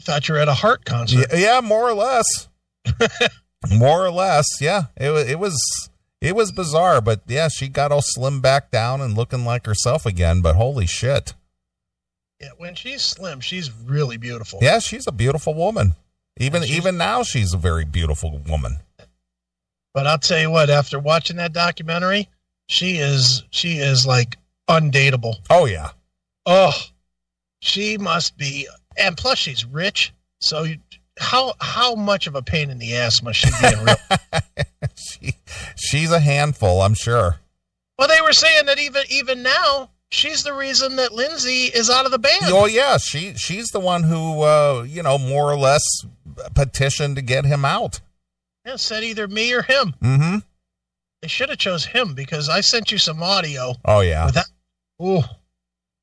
[0.08, 1.28] thought you were at a heart concert.
[1.32, 2.26] Yeah, yeah more or less.
[3.72, 4.84] More or less yeah.
[4.95, 5.89] It was it was
[6.22, 10.05] it was bizarre but yeah she got all slim back down and looking like herself
[10.05, 11.34] again but holy shit.
[12.39, 14.60] Yeah, when she's slim she's really beautiful.
[14.62, 15.95] Yeah she's a beautiful woman.
[16.39, 18.78] Even even now she's a very beautiful woman.
[19.93, 22.30] But i'll tell you what after watching that documentary
[22.70, 24.38] she is she is like
[24.70, 25.36] undateable.
[25.49, 25.89] Oh yeah.
[26.45, 26.74] Oh
[27.60, 28.68] she must be
[28.98, 30.78] and plus she's rich so you,
[31.20, 33.95] how how much of a pain in the ass must she be in real
[34.95, 35.34] she
[35.76, 37.38] she's a handful i'm sure.
[37.98, 42.06] Well they were saying that even even now she's the reason that lindsay is out
[42.06, 42.45] of the band.
[42.45, 45.82] Oh yeah she she's the one who uh you know more or less
[46.54, 48.02] petitioned to get him out.
[48.66, 49.95] Yeah, said either me or him.
[50.02, 50.38] Mm-hmm.
[51.22, 54.30] They should have chose him because i sent you some audio oh yeah.
[54.30, 54.45] that,
[55.02, 55.24] ooh,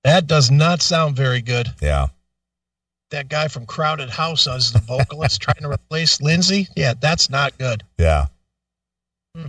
[0.02, 1.68] that does not sound very good.
[1.80, 2.08] yeah
[3.14, 6.66] That guy from Crowded House as the vocalist trying to replace Lindsay.
[6.74, 7.84] Yeah, that's not good.
[7.96, 8.26] Yeah.
[9.36, 9.46] Hmm.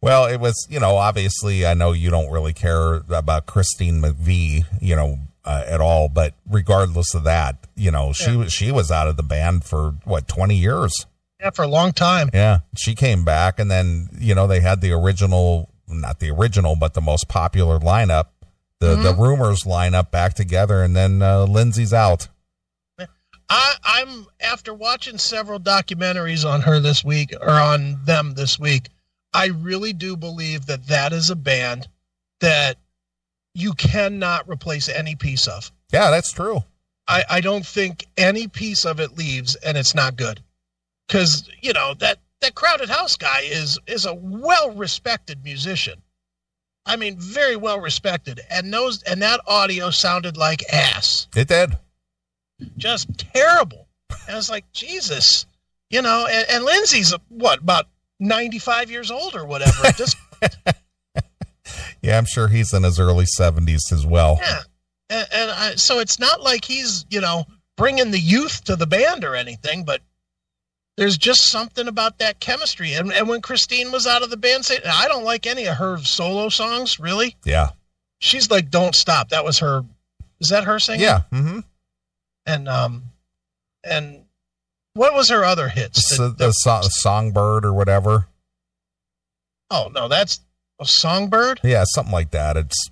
[0.00, 4.66] Well, it was, you know, obviously, I know you don't really care about Christine McVie,
[4.80, 8.36] you know, uh, at all, but regardless of that, you know, she Yeah.
[8.36, 10.92] was she was out of the band for what twenty years.
[11.40, 12.30] Yeah, for a long time.
[12.32, 16.76] Yeah, she came back, and then you know they had the original, not the original,
[16.76, 18.26] but the most popular lineup,
[18.78, 22.28] the the rumors lineup back together, and then uh, Lindsay's out.
[23.54, 28.88] I, I'm after watching several documentaries on her this week or on them this week.
[29.34, 31.86] I really do believe that that is a band
[32.40, 32.78] that
[33.54, 35.70] you cannot replace any piece of.
[35.92, 36.60] Yeah, that's true.
[37.06, 40.40] I, I don't think any piece of it leaves and it's not good.
[41.10, 46.00] Cause, you know, that, that crowded house guy is is a well respected musician.
[46.86, 48.40] I mean, very well respected.
[48.48, 51.28] And those and that audio sounded like ass.
[51.36, 51.76] It did.
[52.76, 53.86] Just terrible.
[54.26, 55.46] And was like, Jesus.
[55.90, 57.86] You know, and, and Lindsay's what, about
[58.18, 60.16] ninety five years old or whatever at this
[62.02, 64.38] Yeah, I'm sure he's in his early 70s as well.
[64.40, 64.60] Yeah,
[65.10, 67.44] and, and I, so it's not like he's you know
[67.76, 70.00] bringing the youth to the band or anything, but
[70.96, 72.94] there's just something about that chemistry.
[72.94, 75.76] And, and when Christine was out of the band, say, I don't like any of
[75.78, 77.36] her solo songs, really.
[77.44, 77.70] Yeah.
[78.18, 79.84] She's like, "Don't stop." That was her.
[80.40, 81.02] Is that her singing?
[81.02, 81.22] Yeah.
[81.32, 81.60] Mm-hmm.
[82.46, 83.04] And um,
[83.84, 84.24] and
[84.94, 86.16] what was her other hits?
[86.16, 88.26] The that- so- songbird or whatever.
[89.70, 90.40] oh no, that's
[90.80, 92.56] a songbird, Yeah, something like that.
[92.56, 92.90] It's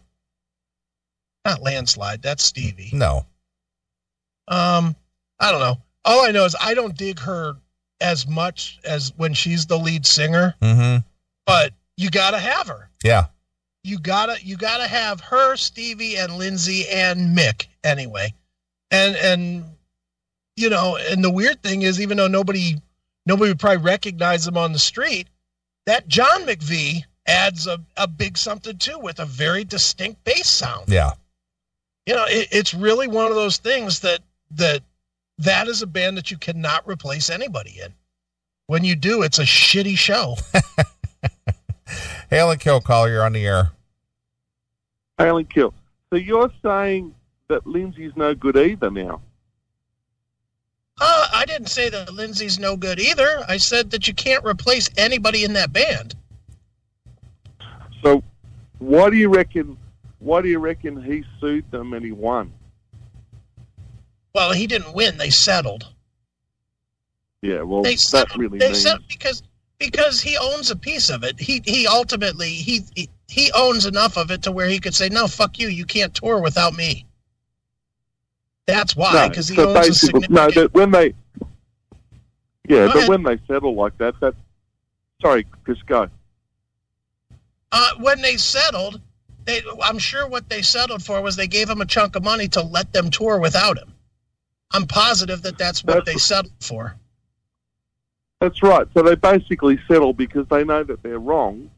[1.44, 2.22] not landslide.
[2.22, 2.90] That's Stevie.
[2.92, 3.26] no.
[4.48, 4.94] Um,
[5.38, 5.78] I don't know.
[6.04, 7.54] All I know is I don't dig her
[8.00, 10.98] as much as when she's the lead singer, Mm-hmm.
[11.46, 12.88] but you gotta have her.
[13.04, 13.26] Yeah.
[13.84, 18.34] You gotta you gotta have her, Stevie, and Lindsay and Mick anyway.
[18.90, 19.64] And and
[20.56, 22.76] you know, and the weird thing is even though nobody
[23.26, 25.28] nobody would probably recognize them on the street,
[25.86, 30.88] that John McVie adds a, a big something too with a very distinct bass sound
[30.88, 31.12] Yeah.
[32.06, 34.20] you know it, it's really one of those things that
[34.52, 34.82] that
[35.38, 37.92] that is a band that you cannot replace anybody in
[38.66, 40.36] when you do it's a shitty show
[42.30, 43.72] Hail and kill caller, you're on the air.
[45.18, 45.74] Hail and kill.
[46.10, 47.12] So you're saying
[47.50, 49.20] that Lindsay's no good either now?
[51.00, 53.42] uh, i didn't say that lindsay's no good either.
[53.48, 56.14] I said that you can't replace anybody in that band.
[58.02, 58.22] So
[58.78, 59.76] why do you reckon?
[60.18, 62.52] Why do you reckon he sued them and he won?
[64.34, 65.18] well he didn't win.
[65.18, 65.88] They settled.
[67.42, 69.42] Yeah, well, they that settled, really they means settled because
[69.78, 71.40] because he owns a piece of it.
[71.40, 75.08] He he ultimately he he, he owns enough of it to where he could say
[75.08, 75.68] no fuck you.
[75.68, 77.06] You can't tour without me
[78.70, 79.28] that's why no.
[79.28, 80.50] because he so owns a significant no.
[80.50, 81.14] That when they,
[82.68, 83.08] yeah, Go but ahead.
[83.08, 84.34] when they settle like that, that.
[85.20, 86.08] Sorry, Chris, go.
[87.72, 89.00] Uh, when they settled,
[89.44, 92.48] they, I'm sure what they settled for was they gave him a chunk of money
[92.48, 93.92] to let them tour without him.
[94.72, 96.96] I'm positive that that's what That's- they settled for.
[98.40, 98.86] That's right.
[98.96, 101.70] So they basically settle because they know that they're wrong,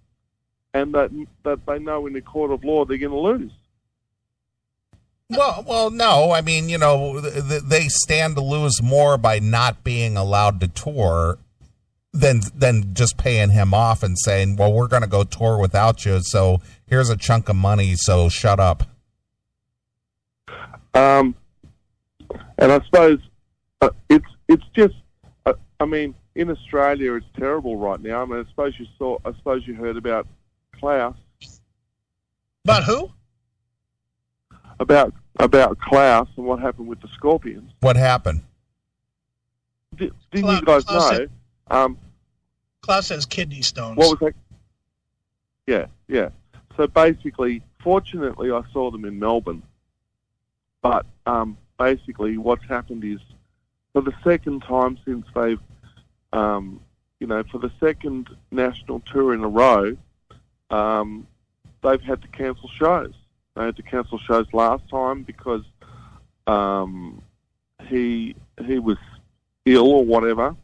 [0.73, 1.11] and that
[1.43, 3.51] that they know in the court of law they're going to lose.
[5.37, 6.33] Well, well, no.
[6.33, 10.61] I mean, you know, th- th- they stand to lose more by not being allowed
[10.61, 11.39] to tour
[12.13, 16.05] than than just paying him off and saying, "Well, we're going to go tour without
[16.05, 18.85] you, so here's a chunk of money, so shut up."
[20.95, 21.35] Um,
[22.59, 23.19] and I suppose
[23.81, 24.95] uh, it's it's just.
[25.47, 28.23] Uh, I mean, in Australia, it's terrible right now.
[28.23, 29.19] I mean, I suppose you saw.
[29.25, 30.27] I suppose you heard about
[30.79, 31.15] Klaus.
[32.65, 33.11] About who?
[34.79, 37.73] About about Klaus and what happened with the Scorpions.
[37.81, 38.43] What happened?
[39.97, 41.27] Did, didn't Klaus- you guys Klaus know?
[41.71, 41.99] Um,
[42.83, 43.97] Klaus has kidney stones.
[43.97, 44.35] what was that?
[45.67, 46.31] Yeah, yeah.
[46.77, 49.63] So basically, fortunately, I saw them in Melbourne.
[50.83, 53.21] But um, basically, what's happened is,
[53.93, 55.61] for the second time since they've,
[56.33, 56.81] um,
[57.21, 59.97] you know, for the second national tour in a row,
[60.71, 61.27] um,
[61.83, 63.15] they've had to cancel shows.
[63.55, 65.63] They had to cancel shows last time because
[66.47, 67.23] um,
[67.87, 68.35] he
[68.65, 68.97] he was
[69.67, 70.57] ill or whatever,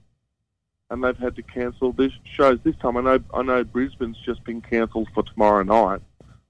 [0.90, 2.96] and they've had to cancel this shows this time.
[2.96, 6.00] I know I know Brisbane's just been cancelled for tomorrow night,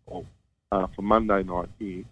[0.07, 0.25] or
[0.71, 2.05] uh, for Monday night here,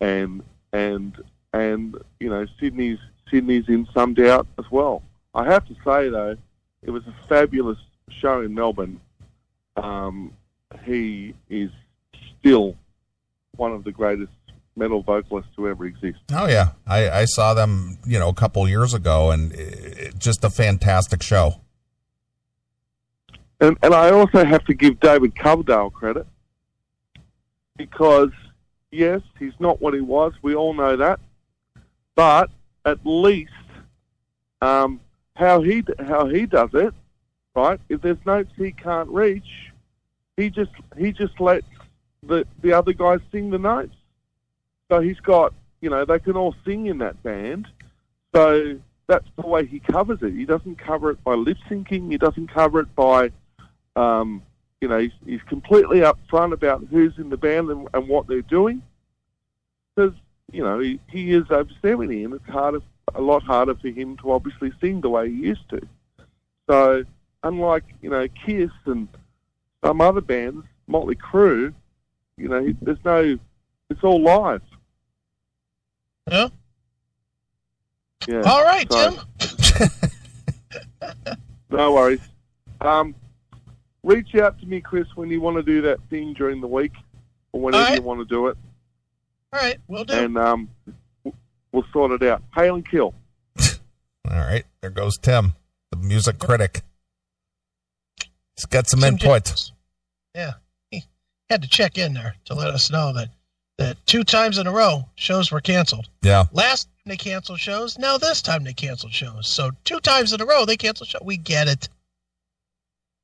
[0.00, 0.42] and
[0.72, 1.16] and
[1.52, 2.98] and you know Sydney's
[3.30, 5.02] Sydney's in some doubt as well.
[5.34, 6.36] I have to say though,
[6.82, 7.78] it was a fabulous
[8.08, 9.00] show in Melbourne.
[9.76, 10.32] Um,
[10.84, 11.70] he is
[12.38, 12.76] still
[13.58, 14.32] one of the greatest
[14.76, 16.18] metal vocalists to ever exist.
[16.32, 20.44] Oh yeah, I, I saw them, you know, a couple years ago, and it, just
[20.44, 21.60] a fantastic show.
[23.60, 26.26] And, and I also have to give David Coverdale credit
[27.76, 28.30] because,
[28.92, 30.32] yes, he's not what he was.
[30.42, 31.18] We all know that.
[32.14, 32.50] But
[32.84, 33.50] at least
[34.62, 35.00] um,
[35.34, 36.94] how he how he does it,
[37.54, 37.80] right?
[37.88, 39.70] If there's notes he can't reach,
[40.36, 41.66] he just he just lets
[42.22, 43.94] the the other guys sing the notes.
[44.90, 47.68] So he's got you know they can all sing in that band.
[48.34, 50.32] So that's the way he covers it.
[50.32, 52.10] He doesn't cover it by lip syncing.
[52.10, 53.30] He doesn't cover it by
[53.96, 54.42] um,
[54.80, 58.42] you know, he's, he's completely upfront about who's in the band and, and what they're
[58.42, 58.82] doing.
[59.94, 60.14] Because
[60.52, 62.80] you know, he, he is over 70 and it's harder,
[63.14, 65.80] a lot harder for him to obviously sing the way he used to.
[66.68, 67.04] So,
[67.42, 69.08] unlike, you know, Kiss and
[69.84, 71.74] some other bands, Motley Crue,
[72.38, 73.38] you know, there's no,
[73.90, 74.62] it's all live.
[76.30, 76.48] Yeah.
[78.26, 78.42] Yeah.
[78.42, 79.90] All right, So- Tim.
[81.70, 82.20] No worries.
[82.80, 83.14] Um,
[84.02, 86.92] reach out to me, Chris, when you want to do that thing during the week
[87.52, 87.96] or whenever right.
[87.96, 88.56] you want to do it,
[89.52, 90.14] All right, we'll do.
[90.14, 90.70] and um,
[91.72, 92.42] we'll sort it out.
[92.54, 93.14] Hail and kill.
[93.60, 95.54] All right, there goes Tim,
[95.90, 96.80] the music critic.
[98.56, 99.70] He's got some Tim input.
[100.34, 100.52] Yeah,
[101.50, 103.28] had to check in there to let us know that
[103.78, 106.08] that two times in a row shows were canceled.
[106.22, 109.46] Yeah, Last time they canceled shows, now this time they canceled shows.
[109.46, 111.22] So two times in a row they canceled shows.
[111.24, 111.88] We get it.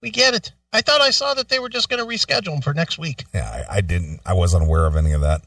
[0.00, 0.52] We get it.
[0.72, 3.24] I thought I saw that they were just going to reschedule them for next week.
[3.34, 3.64] yeah.
[3.68, 4.20] I, I didn't.
[4.26, 5.42] I wasn't aware of any of that.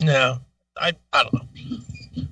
[0.00, 0.38] No,
[0.76, 1.78] I I don't know.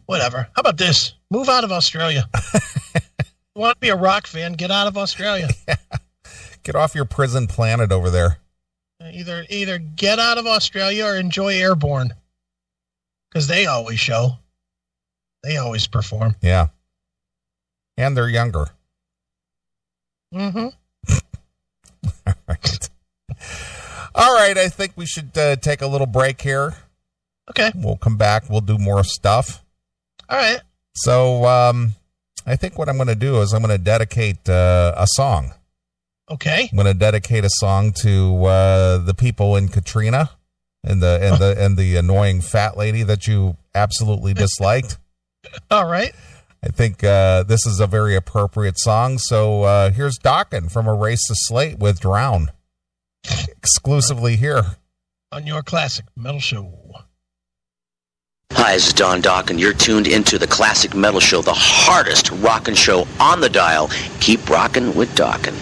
[0.06, 0.48] Whatever.
[0.54, 1.14] How about this?
[1.30, 2.24] Move out of Australia.
[3.54, 4.54] want to be a rock fan?
[4.54, 5.48] Get out of Australia.
[5.68, 5.76] Yeah.
[6.62, 8.38] Get off your prison planet over there.
[9.12, 12.12] Either either get out of Australia or enjoy Airborne,
[13.28, 14.38] because they always show.
[15.42, 16.36] They always perform.
[16.42, 16.68] Yeah,
[17.96, 18.68] and they're younger.
[20.34, 20.68] Mm-hmm.
[22.26, 22.88] All right.
[24.14, 24.56] All right.
[24.58, 26.74] I think we should uh, take a little break here.
[27.50, 27.72] Okay.
[27.74, 28.48] We'll come back.
[28.48, 29.64] We'll do more stuff.
[30.28, 30.60] All right.
[30.94, 31.94] So, um,
[32.46, 35.52] I think what I'm going to do is I'm going to dedicate uh, a song.
[36.30, 36.68] Okay.
[36.70, 40.30] I'm going to dedicate a song to uh, the people in Katrina
[40.84, 44.98] and the and the and the annoying fat lady that you absolutely disliked.
[45.70, 46.14] All right.
[46.62, 49.18] I think uh, this is a very appropriate song.
[49.18, 52.52] So uh, here's Dokken from Erase the Slate with Drown,
[53.48, 54.76] exclusively here.
[55.32, 56.74] On your classic metal show.
[58.52, 62.32] Hi, this is Don Dokken, and you're tuned into the Classic Metal Show, the hardest
[62.32, 63.88] rockin' show on the dial.
[64.18, 65.60] Keep rockin' with Dokken.